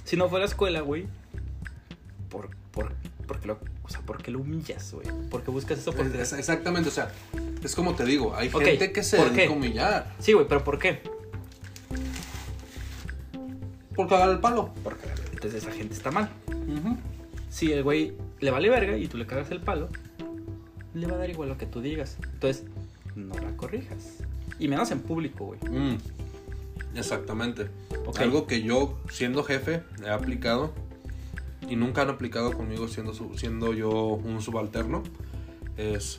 [0.04, 1.06] Si no fuera escuela, güey,
[2.30, 2.94] ¿por, por,
[3.28, 5.08] por qué lo, o sea, ¿por qué lo humillas, güey?
[5.30, 6.22] ¿Por qué buscas esa oportunidad?
[6.24, 7.12] Es- exactamente, o sea,
[7.64, 10.48] es como te digo, hay Ok, gente que se ¿por dedica a humillar Sí, güey,
[10.48, 11.02] pero ¿por qué?
[13.96, 14.74] por cagar el palo.
[14.84, 16.28] Porque entonces esa gente está mal.
[16.48, 16.98] Ujú.
[17.54, 19.90] Si el güey le vale verga y tú le cagas el palo,
[20.96, 22.18] le va a dar igual lo que tú digas.
[22.34, 22.66] Entonces,
[23.16, 24.24] no la corrijas.
[24.58, 25.60] Y menos en público, güey.
[25.70, 25.98] Mm,
[26.96, 27.70] Exactamente.
[28.06, 28.20] Ok.
[28.20, 30.74] Algo que yo, siendo jefe, he aplicado
[31.68, 35.02] y nunca han aplicado conmigo siendo, su- siendo yo un subalterno
[35.78, 36.18] es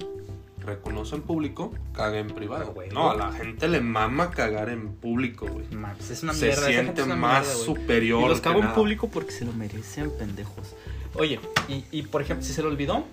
[0.61, 2.67] reconoce en público, caga en privado.
[2.69, 2.91] Ah, güey.
[2.91, 5.67] no, a la gente le mama cagar en público, güey.
[5.73, 6.63] Mames, es una Se mierda.
[6.73, 8.25] gente siente más mierda, superior.
[8.25, 10.75] Y los cago en público porque se lo merecen, pendejos.
[11.17, 13.05] Oye, y, y, por ejemplo, si se lo olvidó,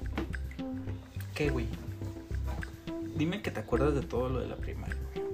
[1.35, 1.67] ¿qué, güey?
[3.15, 5.25] Dime que te acuerdas de todo lo de la primaria, güey.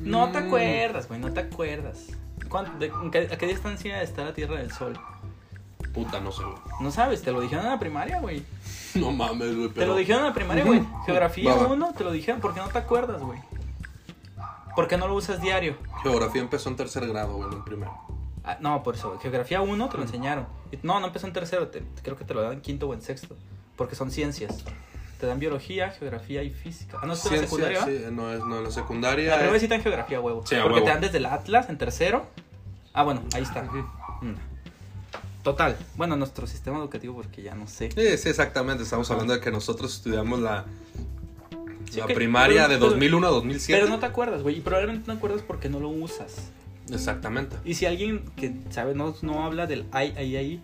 [0.00, 0.46] No te Mm.
[0.46, 2.06] acuerdas, güey, no te acuerdas.
[2.48, 4.98] ¿Cuánto- de- en qué- ¿A qué distancia está la Tierra del Sol?
[5.92, 6.56] Puta, no sé, güey.
[6.80, 8.42] No sabes, te lo dijeron en la primaria, güey.
[8.94, 9.68] No mames, güey.
[9.68, 10.84] Te pero- lo dijeron en la primaria, güey.
[11.06, 11.72] Geografía Va, va.
[11.72, 12.40] 1, te lo dijeron.
[12.40, 13.40] ¿Por qué no te acuerdas, güey?
[14.76, 15.76] ¿Por qué no lo usas diario?
[16.02, 17.92] Geografía empezó en tercer grado, güey, no en primero.
[18.44, 19.18] Ah, no, por eso.
[19.20, 20.46] Geografía 1 te lo enseñaron.
[20.82, 21.68] No, no empezó en tercero.
[21.68, 23.36] te- creo que te lo dan en quinto o en sexto.
[23.76, 24.64] Porque son ciencias.
[25.18, 26.98] Te dan biología, geografía y física.
[27.02, 29.30] Ah, no, es en la secundaria, sí, no, es, no, en la secundaria.
[29.30, 30.44] La primera es- te dan geografía, huevo.
[30.46, 30.84] Sí, a porque huevo.
[30.86, 32.26] te dan desde el Atlas en tercero.
[32.92, 33.62] Ah, bueno, ahí está.
[33.62, 34.34] Mm.
[35.42, 35.76] Total.
[35.96, 37.90] Bueno, nuestro sistema educativo, porque ya no sé.
[37.92, 38.82] Sí, sí, exactamente.
[38.82, 40.64] Estamos hablando de que nosotros estudiamos la,
[41.90, 43.80] Sí, la ok, primaria pero- de pero- 2001 a 2007.
[43.80, 44.58] Pero no te acuerdas, güey.
[44.58, 46.50] Y probablemente no te acuerdas porque no lo usas.
[46.92, 47.56] Exactamente.
[47.64, 50.62] Y si alguien que sabe no, no habla del ay, ay, ay,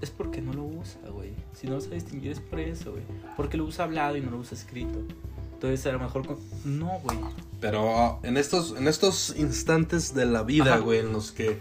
[0.00, 1.30] es porque no lo usa, güey.
[1.54, 3.04] Si no lo sabe distinguir es por eso, güey.
[3.36, 4.98] Porque lo usa hablado y no lo usa escrito.
[5.54, 6.38] Entonces a lo mejor con...
[6.64, 7.16] No, güey.
[7.60, 10.80] Pero en estos, en estos instantes de la vida, Ajá.
[10.80, 11.58] güey, en los que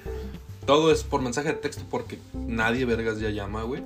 [0.65, 3.83] todo es por mensaje de texto porque nadie vergas ya llama, güey.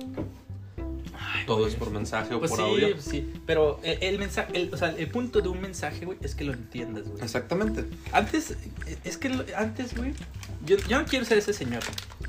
[1.46, 2.92] Todo es por mensaje o Pues por sí, audio.
[2.92, 3.32] pues sí.
[3.46, 6.44] Pero el, el mensaje, el- o sea, el punto de un mensaje, güey, es que
[6.44, 7.22] lo entiendas, güey.
[7.22, 7.84] Exactamente.
[8.12, 8.52] Antes,
[8.86, 10.14] eh, es que antes, güey,
[10.64, 11.82] yo, yo no quiero ser ese señor.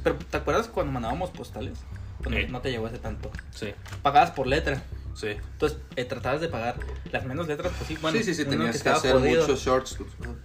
[0.04, 1.78] Pero ¿te acuerdas cuando mandábamos postales?
[2.24, 2.48] Cuando Sí.
[2.50, 3.32] no te llegó hace tanto.
[3.54, 4.82] Sí, Pagabas por letra.
[5.16, 5.28] sí.
[5.30, 6.76] Entonces eh, tratabas de pagar
[7.12, 8.02] las menos letras posibles.
[8.02, 9.42] Bueno, sí, sí, sí, tenías que, estaba hacer jodido.
[9.42, 9.98] muchos shorts.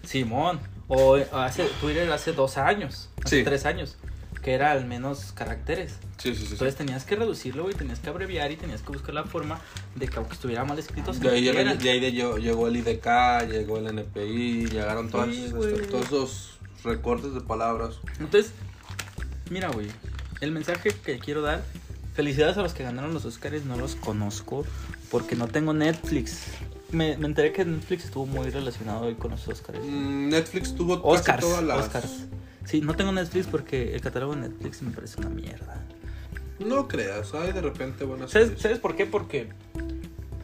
[0.05, 0.61] Simón.
[0.89, 3.45] O eh, hace, Twitter hace dos años, hace Sí.
[3.45, 3.97] tres años,
[4.43, 5.95] que era al menos caracteres.
[6.19, 6.47] Sí, sí, sí.
[6.47, 6.53] sí.
[6.53, 9.61] Entonces tenías que reducirlo, güey, tenías que abreviar y tenías que buscar la forma
[9.97, 13.47] de que aunque estuviera mal escrito, De ahí, de ahí de- llegó, llegó el IDK,
[13.51, 15.87] llegó el NPI, llegaron todas Sí, güey.
[15.89, 17.97] todos esos recortes de palabras.
[18.21, 18.53] Entonces,
[19.51, 19.89] mira, güey,
[20.41, 21.65] el mensaje que quiero dar,
[22.15, 24.65] felicidades a los que ganaron los Oscars, no los conozco
[25.11, 26.43] porque no tengo Netflix.
[26.93, 29.79] Me, me enteré que Netflix estuvo muy relacionado hoy con los Oscars.
[29.81, 31.87] Mm, Netflix tuvo Oscars, casi todas las...
[31.87, 32.27] Oscars.
[32.65, 35.85] Sí, no tengo Netflix porque el catálogo de Netflix me parece una mierda.
[36.59, 38.63] No creas, hay de repente buenas ¿Sabes, series.
[38.63, 39.07] ¿Sabes por qué?
[39.07, 39.49] Porque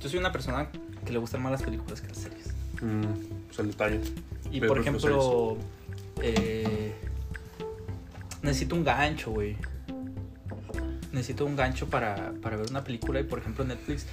[0.01, 0.69] yo soy una persona
[1.05, 2.49] que le gustan más las películas que las series.
[2.81, 4.01] Mm, pues el detalle.
[4.51, 5.57] Y Pero por ejemplo,
[6.21, 6.93] eh,
[8.43, 9.57] necesito un gancho, güey.
[11.13, 14.07] Necesito un gancho para, para ver una película y por ejemplo Netflix,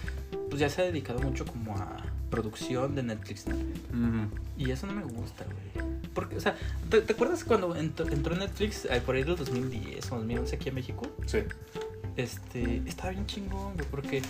[0.49, 1.97] pues ya se ha dedicado mucho como a
[2.29, 4.29] producción de Netflix, ¿no?
[4.57, 5.87] Y eso no me gusta, güey.
[6.13, 6.55] Porque, o sea,
[6.89, 10.69] ¿te, te acuerdas cuando entró, entró Netflix eh, por ahí del 2010 o 2011 aquí
[10.69, 11.07] en México?
[11.25, 11.39] sí.
[12.17, 14.21] Este, estaba bien chingón, güey, porque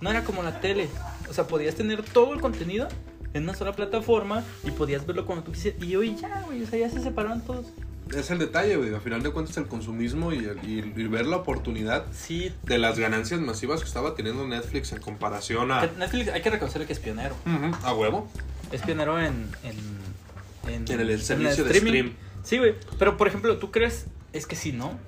[0.00, 0.88] no era como la tele.
[1.28, 2.88] O sea, podías tener todo el contenido
[3.34, 5.82] en una sola plataforma y podías verlo cuando tú quisieras.
[5.82, 7.66] Y hoy ya, güey, o sea, ya se separaron todos.
[8.14, 8.94] Es el detalle, güey.
[8.94, 12.78] Al final de cuentas, el consumismo y, el- y- y ver la oportunidad Sí, de
[12.78, 15.86] las ganancias masivas que estaba teniendo Netflix en comparación a.
[15.86, 17.34] Netflix hay que reconocerle que es pionero.
[17.82, 18.28] A huevo.
[18.72, 19.48] Es pionero en.
[19.64, 22.12] En, En el servicio de stream.
[22.44, 22.74] Sí, güey.
[22.98, 24.06] Pero, por ejemplo, ¿tú crees?
[24.32, 24.98] Es que sí, ¿no?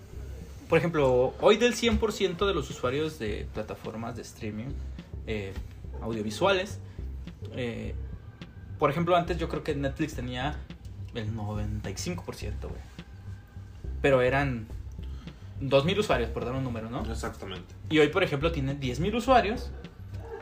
[0.68, 4.66] Por ejemplo, hoy del 100% de los usuarios de plataformas de streaming
[5.26, 5.52] eh,
[6.02, 6.78] audiovisuales,
[7.56, 7.94] eh,
[8.78, 10.58] por ejemplo, antes yo creo que Netflix tenía
[11.14, 12.87] el 95%, güey.
[14.00, 14.66] Pero eran
[15.60, 17.02] 2.000 usuarios, por dar un número, ¿no?
[17.10, 17.74] Exactamente.
[17.90, 19.70] Y hoy, por ejemplo, tiene 10.000 usuarios,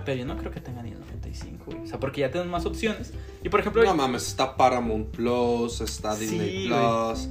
[0.05, 1.79] pero yo no creo que tenga ni el 95, güey.
[1.81, 3.13] O sea, porque ya tienen más opciones.
[3.43, 7.29] Y, por ejemplo, No mames, está Paramount Plus, está Disney Sí, Plus,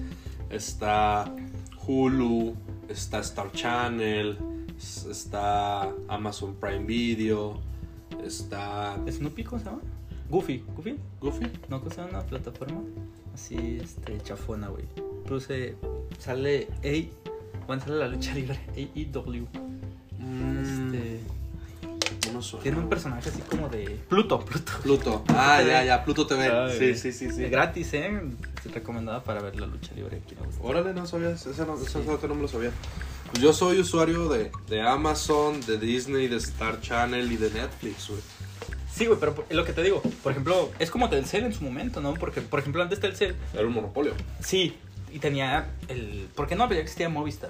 [0.50, 1.34] está
[1.86, 2.56] Hulu,
[2.90, 4.38] está Star Channel,
[5.10, 7.62] está Amazon Prime Video,
[8.24, 9.82] está Snoopy, ¿cómo se llama?
[10.30, 10.98] Goofy, Goofy.
[11.22, 11.46] Goofy.
[11.70, 12.82] ¿No que sea una plataforma?
[13.34, 14.86] Así, este, chafona, güey.
[15.26, 15.76] Produce,
[16.20, 19.48] sale A, bueno, sale la lucha libre, AEW.
[20.20, 21.20] Mm, Este,
[22.34, 22.64] no suena.
[22.64, 24.72] Tiene un personaje así como de Pluto, Pluto.
[24.84, 25.24] Pluto.
[25.30, 26.46] Ah, ya, ya, Pluto TV.
[26.52, 27.44] Ay, sí, sí, sí, sí.
[27.44, 28.22] Gratis, ¿eh?
[28.74, 30.36] Recomendada para ver la lucha libre aquí.
[30.62, 32.72] Órale, no sabías, ese no, ese dato no me lo sabía.
[33.32, 38.10] Pues yo soy usuario de, de Amazon, de Disney, de Star Channel y de Netflix,
[38.10, 38.22] güey.
[38.94, 42.00] Sí, güey, pero lo que te digo, por ejemplo, es como Telcel en su momento,
[42.00, 42.14] ¿no?
[42.14, 44.14] Porque, por ejemplo, antes Telcel, Era un monopolio.
[44.40, 44.76] sí,
[45.16, 46.28] y tenía el...
[46.36, 47.50] ¿Por qué no había existía Movistar?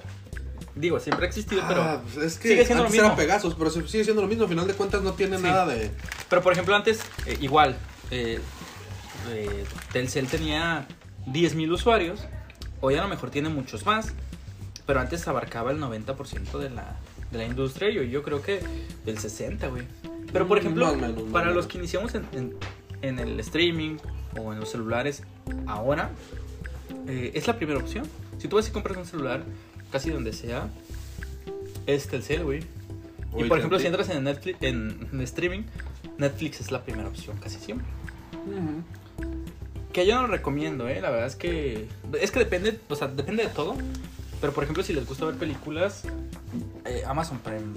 [0.75, 1.81] Digo, siempre ha existido, pero...
[1.81, 3.17] Ah, pues es que sigue siendo lo antes era mismo.
[3.17, 4.43] Pegasus, pero sigue siendo lo mismo.
[4.43, 5.43] Al final de cuentas no tiene Sí.
[5.43, 5.89] nada de...
[6.29, 7.75] Pero por ejemplo, antes, eh, igual,
[8.11, 8.39] eh,
[9.31, 10.85] eh, Telcel tenía
[11.25, 12.19] 10.000 usuarios,
[12.81, 14.13] hoy a lo mejor tiene muchos más,
[14.85, 16.97] pero antes abarcaba el 90% de la,
[17.31, 18.59] de la industria y hoy yo creo que
[19.07, 19.87] el 60%, güey.
[20.31, 20.95] Pero por Mm, ejemplo,
[21.31, 22.53] para los que iniciamos en, en-
[23.01, 23.97] en el streaming
[24.37, 25.23] o en los celulares
[25.67, 26.09] ahora,
[27.07, 28.05] eh, es la primera opción.
[28.37, 29.43] Si tú vas y compras un celular,
[29.91, 30.69] casi donde sea,
[31.87, 32.63] es Telcel, güey.
[33.37, 35.63] Y por ejemplo, si entras en Netflix, en, en streaming,
[36.17, 37.85] Netflix es la primera opción casi siempre.
[39.93, 40.99] Que yo no lo recomiendo, ¿eh?
[41.01, 41.87] La verdad es que.
[42.19, 43.75] Es que depende, o sea, depende de todo.
[44.41, 46.03] Pero por ejemplo, si les gusta ver películas,
[46.83, 47.73] eh, Amazon Prime.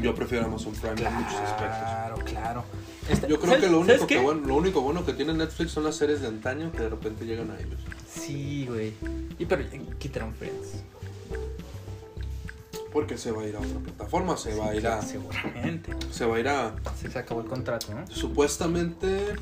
[0.00, 1.78] Yo prefiero Amazon Prime en muchos aspectos.
[1.80, 2.64] Claro, claro.
[3.08, 5.34] Este- Yo creo ¿sabes- que lo ¿sabes único, que bueno, lo único bueno que tiene
[5.34, 7.80] Netflix son las series de antaño que de repente llegan a ellos.
[8.12, 8.92] Sí, güey.
[9.38, 9.64] Y pero
[9.98, 10.82] quitaron Friends.
[12.92, 15.00] Porque se va a ir a otra plataforma, se va a ir a...
[15.00, 15.94] Seguramente.
[16.10, 16.74] Se va a ir a...
[17.00, 18.04] Se, se acabó el contrato, ¿no?
[18.08, 19.34] Supuestamente...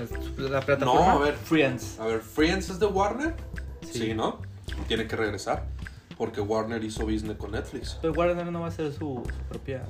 [0.00, 1.06] Es- La plataforma.
[1.06, 1.34] No, a ver.
[1.34, 1.98] Friends.
[2.00, 3.34] A ver, Friends es de Warner.
[3.82, 3.98] Sí.
[3.98, 4.40] Sí, ¿no?
[4.88, 5.66] Tiene que regresar.
[6.16, 7.98] Porque Warner hizo business con Netflix.
[8.00, 9.82] Pero Warner no va a ser su, su propia.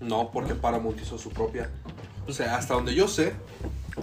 [0.00, 1.70] No, porque Paramount hizo su propia.
[2.26, 3.32] O sea, hasta donde yo sé,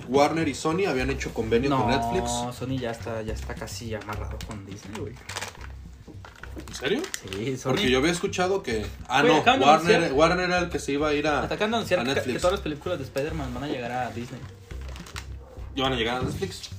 [0.08, 2.32] Warner y Sony habían hecho convenio No, con Netflix.
[2.58, 5.14] Sony ya está, ya está casi amarrado con Disney, güey.
[6.68, 7.02] ¿En serio?
[7.32, 7.70] Sí, Sony.
[7.72, 8.86] Porque yo había escuchado que.
[9.08, 11.44] Ah, no, Warner, Warner era el que se iba a ir a.
[11.44, 12.34] Atacan de anunciar a que, Netflix.
[12.36, 14.40] que todas las películas de Spider-Man van a llegar a Disney.
[15.76, 16.70] ¿Ya van a llegar a Netflix?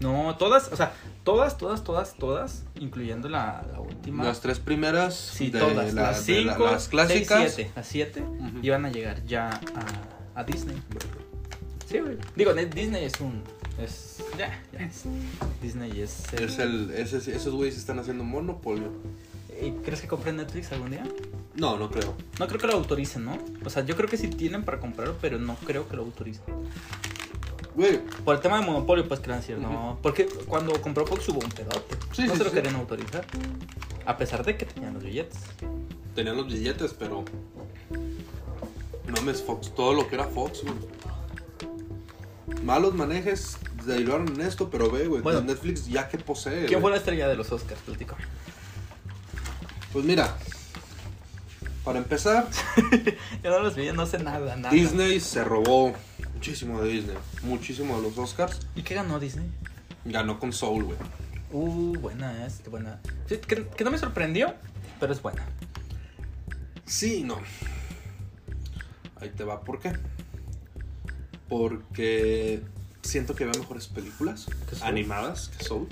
[0.00, 0.92] No, todas, o sea,
[1.24, 4.24] todas, todas, todas, todas, incluyendo la, la última.
[4.24, 5.14] Las tres primeras.
[5.14, 5.92] sí, de todas.
[5.94, 7.38] la- las de la- cinco, las clásicas.
[7.42, 7.72] seis, siete.
[7.76, 8.24] Las siete
[8.62, 9.60] iban a llegar ya
[10.34, 10.76] a, a Disney.
[11.90, 12.16] Sí, güey.
[12.36, 13.42] Digo, ne- Disney es un.
[13.78, 14.22] Es.
[14.38, 15.02] Ya, ya es.
[15.62, 16.32] Disney es.
[16.32, 18.90] el- Es el, ese- esos güeyes están haciendo monopolio.
[19.60, 21.04] ¿Y ¿Crees que compren Netflix algún día?
[21.56, 22.14] No, no creo.
[22.38, 23.36] No creo que lo autoricen, ¿no?
[23.64, 26.44] O sea, yo creo que sí tienen para comprarlo, pero no creo que lo autoricen.
[27.74, 29.98] Güey, Por el tema de monopolio, pues que decir, no.
[30.02, 31.96] Porque cuando compró Fox hubo un pedote.
[32.12, 32.56] Sí, no sí, se lo sí.
[32.56, 33.24] querían autorizar.
[34.06, 35.38] A pesar de que tenían los billetes.
[36.14, 37.24] tenían los billetes, pero.
[39.08, 40.74] Mames, Fox, todo lo que era Fox, güey.
[42.62, 45.40] Malos manejes derivaron en esto, pero ve, güey, Bueno.
[45.40, 46.66] Netflix ya que posee.
[46.66, 47.80] ¿Quién fue la estrella de los Oscars?
[47.80, 48.22] Platícame.
[49.92, 50.36] Pues mira,
[51.84, 52.46] para empezar,
[53.42, 54.70] Yo no los vi, no sé nada, nada.
[54.72, 55.92] Disney se robó
[56.34, 58.60] muchísimo de Disney, muchísimo de los Oscars.
[58.76, 59.50] ¿Y qué ganó Disney?
[60.04, 60.98] Ganó con Soul, güey.
[61.52, 63.00] Uh, buena, es buena.
[63.26, 64.54] Que, que no me sorprendió,
[65.00, 65.44] pero es buena.
[66.86, 67.38] Sí, no.
[69.20, 69.92] Ahí te va, ¿por qué?
[71.50, 72.62] Porque
[73.02, 74.46] siento que había mejores películas
[74.82, 75.88] animadas que Soul.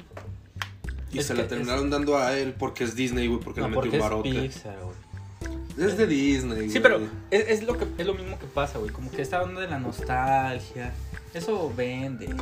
[1.13, 3.69] Y Es se que la terminaron dando a él porque es Disney, güey, porque No,
[3.69, 4.31] le metió un es barote.
[4.31, 5.89] Pixar, güey.
[5.89, 6.83] Es de Disney, Sí, güey.
[6.83, 7.01] pero
[7.31, 8.91] es, es lo que, es lo mismo que pasa, güey.
[8.93, 10.93] Como que esta onda de la nostalgia.
[11.35, 12.35] Eso vende.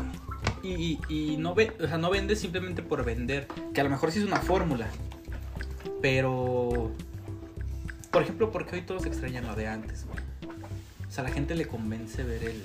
[0.63, 3.47] Y, y, y no, ve, o sea, no vende simplemente por vender.
[3.75, 4.89] Que a lo mejor sí es una fórmula.
[6.03, 6.91] Pero.
[8.11, 10.19] Por ejemplo, porque hoy todos extrañan lo de antes, güey.
[11.07, 12.63] O sea, a la gente le convence ver el.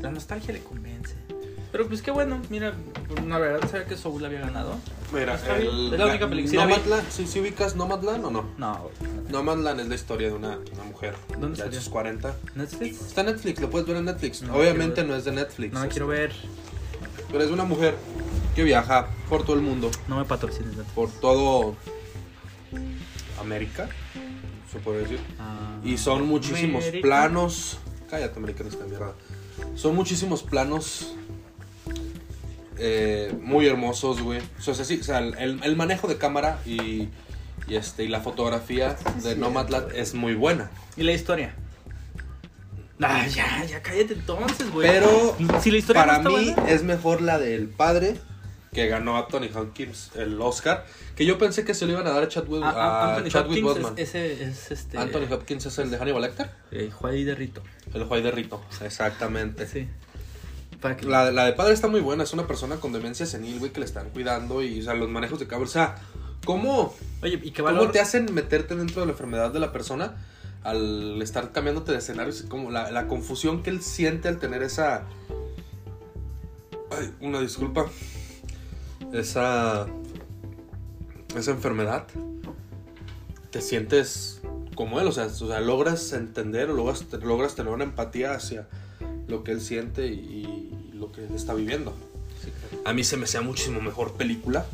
[0.00, 1.14] La nostalgia le convence.
[1.72, 2.72] Pero pues qué bueno, mira,
[3.26, 4.76] la verdad sabía que Soul había ganado.
[5.12, 6.64] Mira, el, es la única película.
[6.64, 8.44] Nomadland, ¿sí, sí ubicas Nomadland o no?
[8.56, 8.90] No.
[9.30, 11.14] Nomadland es la historia de una, una mujer.
[11.38, 12.34] ¿Dónde de sus 40.
[12.54, 13.00] Netflix.
[13.02, 14.42] Está en Netflix, lo puedes ver en Netflix.
[14.42, 15.74] No, Obviamente no es de Netflix.
[15.74, 16.32] No la quiero ver.
[17.30, 17.94] Pero es una mujer
[18.54, 20.92] que viaja por todo el mundo, No me patrocines Netflix.
[20.94, 21.74] por todo
[23.40, 23.88] América,
[24.72, 25.20] se puede decir.
[25.38, 27.02] Ah, Y son muchísimos América.
[27.06, 27.78] planos.
[28.08, 29.12] Cállate, americanista de mierda.
[29.74, 31.14] Son muchísimos planos
[32.78, 34.40] eh, muy hermosos, güey.
[34.58, 37.08] O sea, sí, o sea, el, el manejo de cámara y,
[37.68, 40.70] y este, y la fotografía de Sí, Nomadland es muy buena.
[40.96, 41.54] ¿Y la historia?
[43.02, 44.88] Ah, ya, ya cállate entonces, güey.
[44.88, 48.16] Pero si la historia para no mí buena- es mejor la del padre
[48.76, 50.84] que ganó a Tony Hopkins el Oscar.
[51.16, 53.30] Que yo pensé que se lo iban a dar a Chadwick, Ah, ah, a Anthony
[53.30, 53.98] Chadwick Hopkins Boseman.
[53.98, 54.98] es, ese es este.
[54.98, 56.50] Anthony Hopkins es el de Hannibal Lecter.
[56.70, 57.62] Eh, Juárez de Rito.
[57.94, 58.62] El Juay de Rito.
[58.82, 59.66] Exactamente.
[59.66, 59.88] Sí.
[61.06, 63.80] La, la de padre está muy buena, es una persona con demencia senil, güey, que
[63.80, 65.94] le están cuidando y, o sea, los manejos de cámara, o sea,
[66.44, 70.16] ¿cómo, Oye, ¿y qué cómo te hacen meterte dentro de la enfermedad de la persona
[70.64, 75.04] al estar cambiándote de escenarios, como la, la confusión que él siente al tener esa...
[76.90, 77.86] Ay, una disculpa.
[79.12, 79.86] Esa...
[81.36, 82.06] Esa enfermedad.
[83.50, 84.40] Te sientes
[84.74, 88.68] como él, o sea, o sea logras entender o logras, logras tener una empatía hacia
[89.26, 91.94] lo que él siente y, y lo que él está viviendo.
[92.42, 92.82] Sí, claro.
[92.84, 94.66] A mí se me hacía muchísimo mejor película.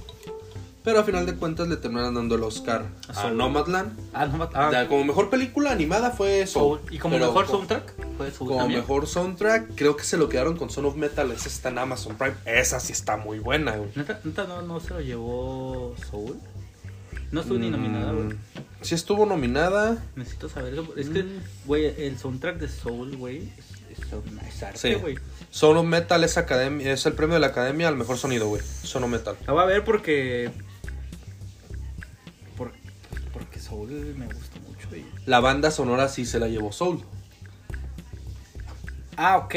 [0.85, 3.37] Pero a final de cuentas le terminan dando el Oscar A a Soul.
[3.37, 3.97] Nomadland.
[4.13, 6.81] Ah, no, ah, como mejor película animada fue Soul.
[6.81, 6.93] Soul.
[6.95, 8.81] Y como Pero mejor soundtrack, fue Soul Como también.
[8.81, 11.31] mejor soundtrack, creo que se lo quedaron con Son of Metal.
[11.31, 12.35] Esa está en Amazon Prime.
[12.47, 13.91] Esa sí está muy buena, güey.
[13.95, 16.37] Neta, neta no, no se lo llevó Soul.
[17.31, 18.25] No estuvo ni nominada, güey.
[18.27, 18.37] Mm,
[18.83, 20.03] Sí estuvo nominada.
[20.17, 20.89] Necesito saber eso.
[20.97, 21.41] Es que, Mm.
[21.67, 24.07] güey, el soundtrack de Soul, güey, es, es,
[24.55, 24.95] es arte, Sí.
[24.95, 25.17] güey.
[25.51, 28.61] Son of Metal es, academia, es el premio de la academia al mejor sonido, güey.
[28.83, 29.37] Son of Metal.
[29.47, 30.51] La voy a ver porque.
[33.73, 34.97] Soul me gusta mucho.
[34.97, 35.05] Y...
[35.27, 37.03] La banda sonora sí se la llevó Soul.
[39.17, 39.55] Ah, ok.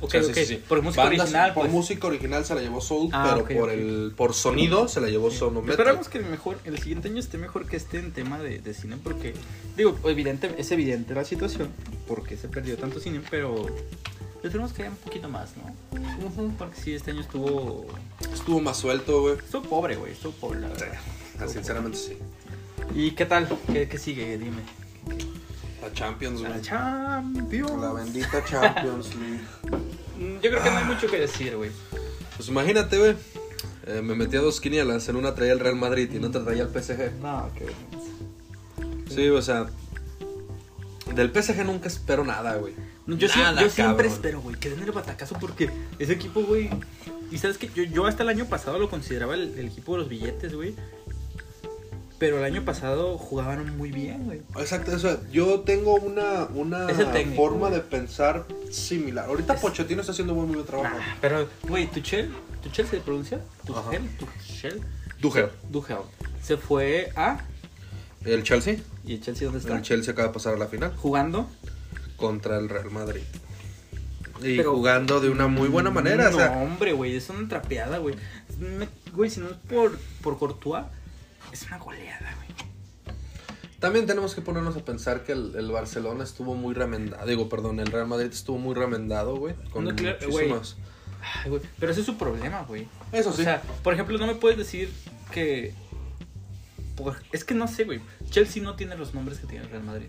[0.00, 0.34] Ok, sí, ok.
[0.34, 0.62] sí, sí.
[0.68, 1.72] Por música Banda- original, Por pues.
[1.72, 3.74] música original se la llevó Soul, Ah, pero ok, por ok.
[3.78, 5.70] el por sonido se la llevó Son of Metal.
[5.70, 8.74] Esperamos que el mejor, el siguiente año esté mejor que este en tema de, de
[8.74, 9.34] cine, porque,
[9.76, 11.68] digo, evidente, es evidente la situación,
[12.08, 13.66] porque se perdió tanto cine, pero
[14.42, 15.72] esperemos que haya un poquito más, ¿no?
[16.58, 17.86] Porque sí, este año estuvo,
[18.32, 19.34] Estuvo más suelto, güey.
[19.38, 20.88] estuvo pobre, güey, estuvo pobre, la verdad.
[21.48, 22.18] Sinceramente sí.
[22.94, 23.48] ¿Y qué tal?
[23.72, 24.38] ¿Qué, qué sigue?
[24.38, 24.62] Dime.
[25.82, 26.40] La Champions.
[26.40, 27.80] La Champions.
[27.80, 29.40] La bendita Champions League.
[30.18, 31.70] Mm, Yo creo que no hay mucho que decir, güey.
[32.36, 33.14] Pues imagínate, güey.
[33.86, 35.08] Eh, me metí a dos quinielas.
[35.08, 37.12] En una traía el Real Madrid y en otra traía el PSG.
[37.22, 39.14] No, qué vergüenza.
[39.14, 39.66] Sí, o sea.
[41.14, 42.74] Del PSG nunca espero nada, güey.
[43.06, 45.70] No, Yo, Nada, yo siempre espero, güey, que den el batacazo porque
[46.00, 46.68] ese equipo, güey.
[47.30, 49.98] Y sabes que yo, yo hasta el año pasado lo consideraba el, el equipo de
[50.00, 50.74] los billetes, güey.
[52.18, 54.40] Pero el año pasado jugaban muy bien, güey.
[54.58, 57.74] Exacto, o sea, yo tengo una, una técnico, forma güey.
[57.74, 59.26] de pensar similar.
[59.28, 60.96] Ahorita Es- Pochettino está haciendo muy, muy buen trabajo.
[60.96, 63.40] Nah, pero, güey, Tuchel, ¿Tuchel se pronuncia?
[63.66, 64.80] Tuchel, Tuchel.
[65.20, 65.48] Tuchel.
[65.70, 65.98] Tuchel.
[66.42, 67.40] Se fue a.
[68.24, 68.76] El Chelsea.
[69.04, 69.76] ¿Y el Chelsea dónde está?
[69.76, 71.48] El Chelsea acaba de pasar a la final Jugando.
[72.16, 73.22] contra el Real Madrid.
[74.42, 76.30] Y Pero- jugando de una muy buena manera.
[76.30, 78.14] No, o sea, hombre, güey, es una trapeada, güey.
[79.12, 80.84] Güey, si no es por, por Courtois,
[81.52, 82.46] es una goleada, güey.
[83.78, 87.26] También tenemos que ponernos a pensar que el, el Barcelona estuvo muy remendado.
[87.26, 89.54] Digo, perdón, el Real Madrid estuvo muy remendado, güey.
[89.70, 90.76] Con No, claro, muchísimas.
[91.44, 92.88] Ay, güey, Pero ese es su problema, güey.
[93.12, 93.44] Eso O sí.
[93.44, 94.90] sea, por ejemplo, no me puedes decir
[95.30, 95.74] que.
[96.96, 98.00] por- Es que no sé, güey.
[98.30, 100.08] Chelsea no tiene los nombres que tiene el Real Madrid.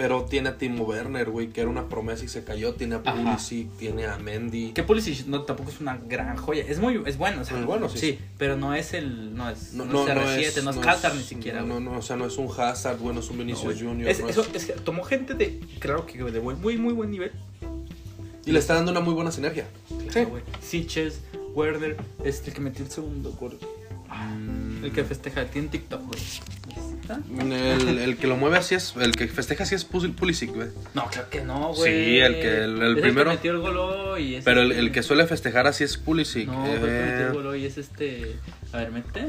[0.00, 2.72] Pero tiene a Timo Werner, güey, que era una promesa y se cayó.
[2.72, 3.12] Tiene a Ajá.
[3.12, 4.72] Pulisic, tiene a Mendy.
[4.72, 6.64] Que Pulisic no, tampoco es una gran joya.
[6.66, 8.18] Es muy es bueno, o sea, Muy bueno, sí.
[8.38, 9.34] pero no es el.
[9.34, 11.24] No es, No, no, no, es no CR7, es, no es no Hazard es- ni
[11.24, 13.74] siquiera, No, no, o sea, no es un Hazard, bueno, es un Vinicius.
[13.78, 14.08] Junior.
[14.08, 15.60] Es, no eso, es- es que tomó gente de.
[15.80, 17.32] Claro que de buen- muy, muy buen nivel.
[18.46, 19.66] Y le está dando una muy buena sinergia.
[20.10, 20.42] Claro, güey.
[20.62, 21.20] Siches,
[21.54, 23.58] Werner, este el que metió el segundo gol.
[24.08, 24.82] Mm.
[24.86, 26.20] El que festeja, tiene TikTok, güey.
[27.38, 28.94] El, el que lo mueve así es.
[29.00, 30.68] El que festeja así es Pul- Pulisic, güey.
[30.94, 31.92] No, claro que no, güey.
[31.92, 33.30] Sí, el que- el- el Es primero.
[33.30, 34.34] que metió el gol hoy.
[34.36, 36.46] es Pero el, este- el que suele festejar así es Pulisic.
[36.48, 38.36] No, el que metió el gol hoy es este.
[38.72, 39.26] A ver, mete.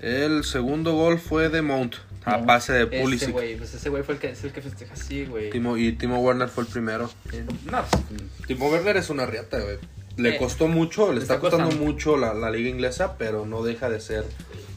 [0.00, 1.94] el segundo gol fue de Mount.
[2.24, 3.30] A pase de Ese Pulisic.
[3.30, 5.50] güey, pues ese güey fue el que, es el que festeja así, güey.
[5.50, 7.10] Timo, y Timo Werner fue el primero.
[7.32, 8.02] Eh, No, pues,
[8.46, 9.78] Timo Werner es una riata, güey.
[10.16, 11.84] Le Eh, costó mucho, le le está está costando costando.
[11.92, 14.24] mucho la, la liga inglesa, pero no deja de ser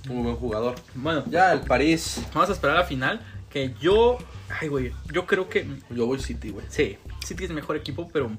[0.09, 0.75] un buen jugador.
[0.95, 2.21] bueno, Ya, el París.
[2.33, 3.21] vamos a esperar a la final.
[3.49, 4.17] Que yo.
[4.61, 4.91] Ay, güey.
[5.13, 5.65] Yo creo que.
[5.89, 6.65] Yo voy City, güey.
[6.69, 8.29] Sí, City es mejor equipo, pero.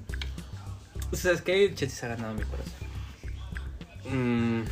[1.13, 2.73] O sea, es que Chelsea se ha ganado mi corazón.
[4.11, 4.65] Mm,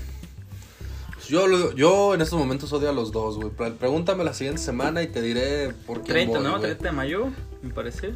[1.15, 3.51] pues yo, yo en estos momentos odio a los dos, güey.
[3.51, 6.51] Pre- Pregúntame la siguiente semana y te diré por qué 30, voy, ¿no?
[6.53, 6.63] güey.
[6.63, 7.27] 30 de mayo,
[7.63, 8.09] me parece.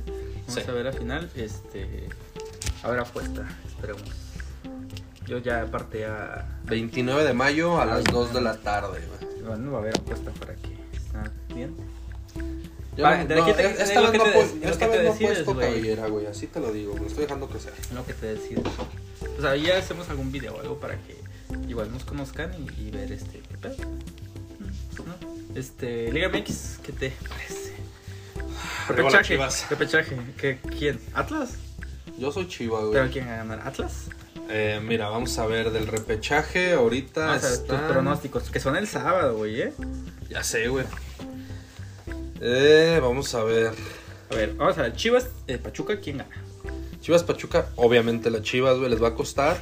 [0.47, 0.61] Vamos Sí.
[0.69, 1.31] a ver la final.
[1.35, 2.09] Este.
[2.83, 3.49] A ver, apuesta.
[3.79, 4.03] Esperemos.
[5.27, 6.47] Yo ya aparté a.
[6.65, 9.43] 29 de mayo a las Ay, 2 de la tarde, güey.
[9.45, 10.77] Bueno, va a haber apuesta para que.
[10.97, 11.75] ¿Está bien?
[12.97, 14.73] Yo Va, ¿de no, te- esta vez que no te he pu- des- de lo
[14.73, 15.67] esta vez no decides, puesto güey?
[15.69, 16.27] cabellera, güey.
[16.27, 17.73] Así te lo digo, me lo estoy dejando crecer.
[17.95, 18.65] Lo que te decides.
[19.39, 21.17] O sea, ya hacemos algún video o algo para que
[21.69, 23.39] igual nos conozcan y, y ver este.
[23.41, 23.77] ¿Qué pedo?
[25.07, 25.55] ¿no?
[25.55, 26.11] Este.
[26.11, 27.75] Liga MX, ¿qué te parece?
[28.89, 29.39] Repechaje.
[29.71, 30.17] Repechaje.
[30.37, 30.99] ¿Qué, ¿Quién?
[31.15, 31.51] ¿Atlas?
[32.19, 32.93] Yo soy chiva, güey.
[32.93, 33.61] ¿Pero quién va a ganar?
[33.67, 34.09] ¿Atlas?
[34.51, 36.73] Eh, mira, vamos a ver del repechaje.
[36.73, 39.73] Ahorita Vamos a ver tus pronósticos, que son el sábado, güey, ¿eh?
[40.29, 40.87] Ya sé, güey.
[42.41, 43.73] Eh, vamos a ver.
[44.31, 44.95] A ver, vamos a ver.
[44.95, 46.31] Chivas, eh, Pachuca, ¿quién gana?
[47.01, 49.59] Chivas Pachuca, obviamente las Chivas, güey, les va a costar.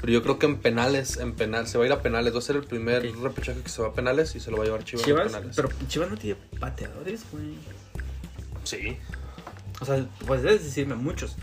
[0.00, 2.34] Pero yo creo que en penales, en penal, se va a ir a penales.
[2.34, 4.64] Va a ser el primer repechaje que se va a penales y se lo va
[4.64, 5.56] a llevar Chivas, a Chivas, penales.
[5.56, 7.54] pero Chivas no tiene pateadores, güey.
[8.64, 8.98] Sí.
[9.80, 11.36] O sea, puedes decirme muchos.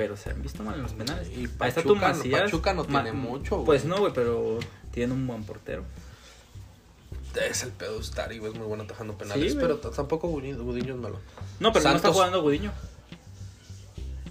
[0.00, 1.28] Pero se han visto mal en los penales.
[1.28, 2.40] Y Ahí está tu Pachuca Macías.
[2.42, 3.66] Pachuca no tiene mucho, güey.
[3.66, 4.58] Pues no, güey, pero
[4.92, 5.84] tiene un buen portero.
[7.48, 8.52] Es el pedo de Stari, güey.
[8.52, 9.52] Es muy bueno atajando penales.
[9.52, 11.20] Sí, pero tampoco Gudiño, Gudiño es malo.
[11.60, 12.72] No, pero no está jugando Gudiño.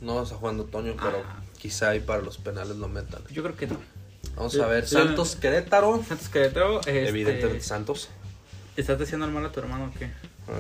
[0.02, 1.42] No está jugando Toño, pero Ah.
[1.58, 3.22] quizá ahí para los penales lo metan.
[3.32, 3.78] Yo creo que no.
[4.36, 4.88] Vamos a ver.
[4.88, 6.04] Santos Querétaro.
[6.08, 8.10] Santos Querétaro, este, Evidentemente Santos.
[8.78, 10.12] ¿Estás diciendo mal a tu hermano o qué?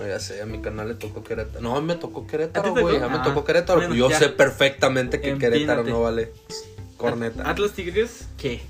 [0.07, 1.61] Ya sé, a mi canal le tocó Querétaro.
[1.61, 2.95] No, me tocó ¿A Querétaro, güey.
[2.95, 3.05] tocó?
[3.05, 3.79] A mí me Ah, tocó Querétaro.
[3.79, 4.19] bueno, Yo ya.
[4.19, 5.55] sé perfectamente que Empínate.
[5.57, 6.31] Querétaro no vale
[6.97, 7.49] corneta.
[7.49, 8.61] Atlas Tigres, ¿qué?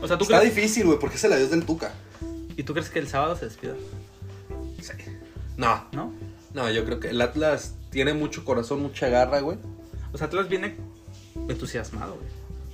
[0.00, 1.92] O sea, ¿tú Está crees, difícil, güey, porque es el adiós del Tuca.
[2.56, 3.74] ¿Y tú crees que el sábado se despida?
[4.80, 4.92] Sí.
[5.56, 6.12] No, ¿No?
[6.54, 9.58] no, yo creo que el Atlas tiene mucho corazón, mucha garra, güey.
[10.12, 10.76] O sea, Atlas viene
[11.48, 12.28] entusiasmado, güey.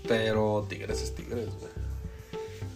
[0.07, 1.73] Pero Tigres es Tigres, güey.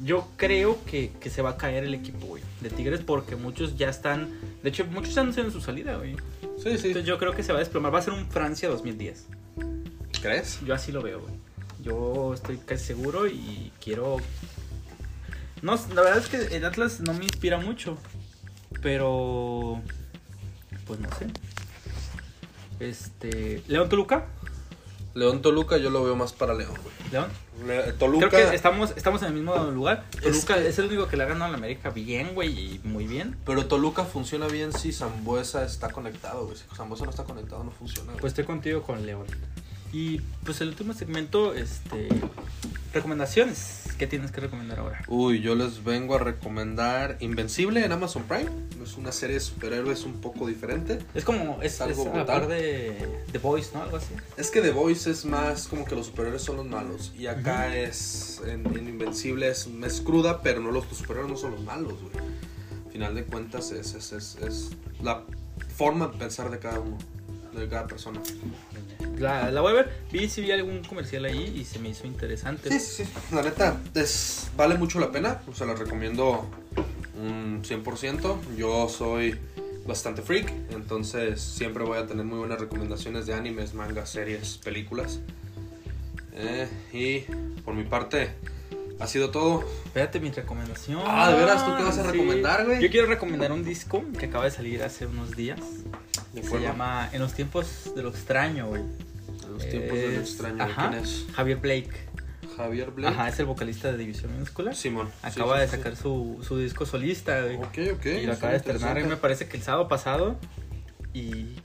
[0.03, 3.77] Yo creo que, que se va a caer el equipo, güey, de Tigres porque muchos
[3.77, 4.31] ya están...
[4.63, 6.17] De hecho, muchos están en su salida, güey.
[6.59, 6.89] Sí, sí.
[6.89, 7.95] Entonces yo creo que se va a desplomar.
[7.95, 9.27] Va a ser un Francia 2010.
[10.21, 10.61] ¿Crees?
[10.65, 11.35] Yo así lo veo, güey.
[11.83, 14.17] Yo estoy casi seguro y quiero...
[15.63, 17.97] No, la verdad es que el Atlas no me inspira mucho.
[18.83, 19.81] Pero...
[20.87, 21.27] Pues no sé.
[22.81, 23.63] Este...
[23.69, 24.27] León Toluca.
[25.15, 26.95] León Toluca yo lo veo más para León, güey.
[27.13, 27.29] León.
[27.99, 28.29] Toluca.
[28.29, 30.05] Creo que estamos, estamos en el mismo lugar.
[30.23, 32.81] Toluca que- es el único que le ha ganado a la América bien, güey, y
[32.85, 33.37] muy bien.
[33.45, 36.57] Pero Toluca funciona bien si Zambuesa está conectado, güey.
[36.57, 38.11] Si Zambuesa no está conectado, no funciona.
[38.13, 38.21] güey.
[38.21, 39.27] Pues estoy contigo con León.
[39.93, 42.09] Y pues el último segmento, este...
[42.93, 43.83] Recomendaciones.
[43.99, 45.03] ¿Qué tienes que recomendar ahora?
[45.09, 48.49] Uy, yo les vengo a recomendar Invencible en Amazon Prime.
[48.83, 50.99] Es una serie de superhéroes un poco diferente.
[51.15, 52.41] Es como, es, Algo es a la brutal.
[52.41, 52.97] par de
[53.33, 53.83] The Voice, ¿no?
[53.83, 54.15] Algo así.
[54.39, 57.13] Es que The Voice es más como que los superhéroes son los malos.
[57.19, 58.41] Y acá es.
[58.47, 62.01] En, en Invencible es, es cruda, pero no los, los superhéroes no son los malos,
[62.01, 62.25] güey.
[62.87, 64.71] Al final de cuentas, es, es, es, es
[65.03, 65.25] la
[65.77, 66.97] forma de pensar de cada uno,
[67.55, 68.21] de cada persona.
[69.19, 69.93] La, la voy a ver.
[70.13, 72.69] Vi si vi algún comercial ahí y se me hizo interesante.
[72.71, 73.11] Sí, sí, sí.
[73.33, 75.41] La neta, es, vale mucho la pena.
[75.55, 76.49] Se la recomiendo
[77.21, 78.57] un 100%.
[78.57, 79.39] Yo soy
[79.87, 85.21] bastante freak, entonces siempre voy a tener muy buenas recomendaciones de animes, mangas, series, películas.
[86.35, 87.21] Eh, y
[87.63, 88.31] por mi parte,
[89.01, 89.65] ha sido todo.
[89.87, 91.03] Espérate mi recomendación.
[91.05, 91.65] Ah, ¿de veras?
[91.65, 92.81] ¿Tú qué vas a recomendar, güey?
[92.81, 95.61] Yo quiero recomendar un disco que acaba de salir hace unos días.
[96.43, 96.67] Se acuerdo.
[96.67, 98.83] llama En los tiempos de lo extraño, güey.
[98.83, 100.57] En los tiempos de lo extraño.
[100.57, 101.27] ¿De ajá, ¿Quién es?
[101.35, 101.91] Javier Blake.
[102.57, 103.15] Javier Blake.
[103.15, 104.75] Ajá, es el vocalista de División Minúscula.
[104.75, 105.09] Simón.
[105.23, 105.77] Acaba Sí, de sí.
[105.77, 107.57] sacar su, su disco solista, güey.
[107.57, 108.07] Ok, ok.
[108.07, 109.05] y lo acaba de estrenar.
[109.05, 110.37] Me parece que el sábado pasado.
[111.15, 111.57] Y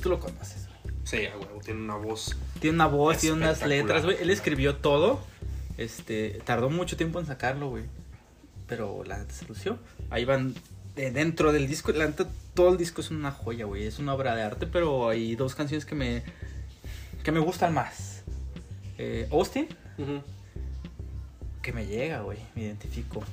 [0.00, 0.68] tú lo conoces.
[0.82, 0.94] güey.
[1.04, 2.36] Sí, huevo, tiene una voz.
[2.60, 4.16] Tiene una voz, tiene unas letras, güey.
[4.20, 5.20] Él escribió todo.
[5.76, 7.84] Este, tardó mucho tiempo en sacarlo, güey.
[8.68, 9.78] Pero la se lució.
[10.10, 10.54] Ahí van
[10.96, 11.92] eh, dentro del disco.
[11.92, 13.86] La neta, todo el disco es una joya, güey.
[13.86, 16.22] Es una obra de arte, pero hay dos canciones que me
[17.24, 18.22] que me gustan más.
[18.98, 19.66] Eh, Austin,
[21.62, 22.38] que me llega, güey.
[22.54, 23.24] Me identifico.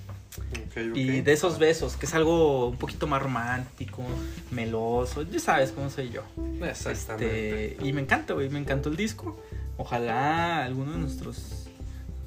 [0.96, 4.04] Y de esos besos, que es algo un poquito más romántico,
[4.50, 5.24] meloso.
[5.24, 6.24] Ya sabes cómo soy yo.
[6.66, 7.74] Exactamente.
[7.74, 9.44] Este, y me encanta, güey, me encantó el disco.
[9.78, 11.68] Ojalá alguno de nuestros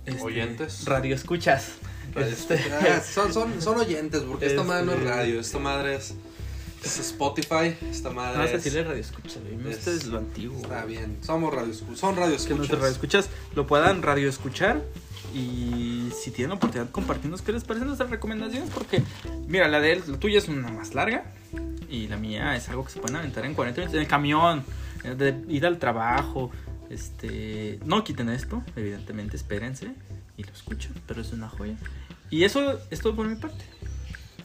[0.04, 0.84] este, Oyentes.
[0.84, 1.76] Radio escuchas.
[2.16, 2.96] Este, escucha.
[2.96, 6.14] Ah, son, son, son oyentes, porque esta madre no es Este- radio, esta madre es,
[6.84, 9.56] es Spotify, esta madre no a es- decirle radio escuchas, güey.
[9.56, 10.56] Me gusta es- lo antiguo.
[10.60, 14.82] Está bien, somos radio son radio Que nuestros radio escuchas lo puedan radio escuchar.
[15.34, 18.70] Y si tienen la oportunidad, compartirnos qué les parecen nuestras recomendaciones.
[18.70, 19.02] Porque,
[19.48, 21.24] mira, la de él, la tuya es una más larga.
[21.90, 23.94] Y la mía es algo que se pueden aventar en 40 minutos.
[23.96, 24.62] En el camión,
[25.02, 26.52] eh, de ir al trabajo.
[26.88, 29.90] Este, no quiten esto, evidentemente, espérense
[30.36, 30.92] y lo escuchen.
[31.06, 31.74] Pero es una joya.
[32.34, 33.64] Y eso es todo por mi parte.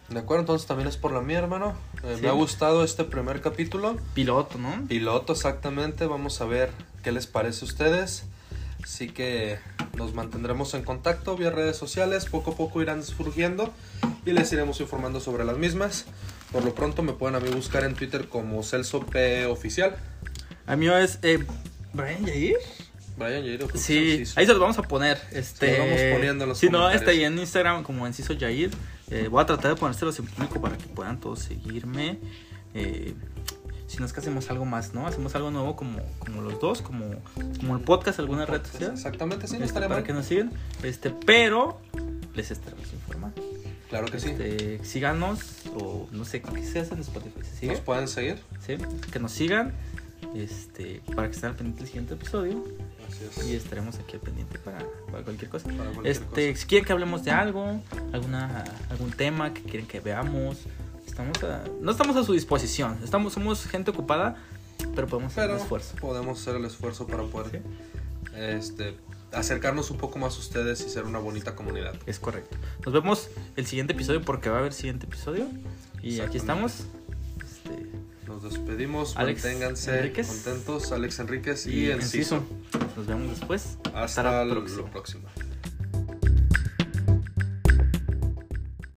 [0.10, 1.74] De acuerdo, entonces también es por la mía, hermano.
[2.04, 2.22] Eh, Sí.
[2.22, 3.98] Me ha gustado este primer capítulo.
[4.14, 4.86] Piloto, ¿no?
[4.88, 6.06] Piloto, exactamente.
[6.06, 6.70] Vamos a ver
[7.02, 8.26] qué les parece a ustedes.
[8.84, 9.58] Así que
[9.98, 12.26] nos mantendremos en contacto vía redes sociales.
[12.26, 13.74] Poco a poco irán surgiendo
[14.24, 16.06] y les iremos informando sobre las mismas.
[16.52, 19.98] Por lo pronto me pueden a mí buscar en Twitter como Celso P Oficial.
[20.68, 21.44] A mí es eh,
[21.94, 22.58] Brian Yair.
[23.20, 25.20] Brian Jair Oficial, Sí, sí, ahí se los vamos a poner.
[25.32, 28.72] Este, Se los vamos poniendo en los Si no, ahí en Instagram como Enciso Yair.
[29.12, 32.20] Eh, voy a tratar de ponérselos en público para que puedan todos seguirme.
[32.74, 33.14] Eh,
[33.88, 35.08] si no es que hacemos algo más, ¿no?
[35.08, 37.06] Hacemos algo nuevo como, como los dos, como,
[37.60, 38.92] como el podcast, alguna red social.
[38.94, 40.04] Exactamente, sí, no Este, para mal.
[40.04, 40.52] que nos sigan.
[40.84, 41.82] Este, pero
[42.36, 43.42] les estaremos informando.
[43.90, 44.30] Claro que sí.
[44.30, 45.40] Este, síganos
[45.76, 47.40] o no sé qué se hace en Spotify.
[47.44, 47.72] ¿Se sigue?
[47.72, 48.38] Nos pueden seguir.
[48.66, 48.76] Sí,
[49.12, 49.74] que nos sigan.
[50.36, 52.64] Este, para que estén al pendiente del siguiente episodio.
[53.10, 53.48] Así es.
[53.48, 54.80] Y estaremos aquí al pendiente para,
[55.12, 55.68] para cualquier cosa.
[55.70, 57.82] Para cualquier Este, si quieren que hablemos de algo,
[58.14, 60.58] alguna, algún tema que quieren que veamos,
[61.08, 63.00] estamos a- no estamos a su disposición.
[63.04, 64.38] Estamos, somos gente ocupada,
[64.96, 65.96] pero podemos hacer Pero un esfuerzo.
[66.00, 67.62] podemos hacer el esfuerzo para poder
[68.36, 68.96] este,
[69.32, 71.96] acercarnos un poco más a ustedes y ser una bonita comunidad.
[72.06, 72.56] Es correcto.
[72.86, 75.48] Nos vemos el siguiente episodio porque va a haber siguiente episodio.
[76.02, 76.86] Y aquí estamos.
[77.44, 77.90] Este,
[78.30, 80.28] Nos despedimos, Alex manténganse Enríquez.
[80.28, 80.92] contentos.
[80.92, 82.36] Alex Enríquez y, y Enciso.
[82.36, 82.90] Enciso.
[82.96, 83.80] Nos vemos después.
[83.92, 85.28] Hasta la lo próximo.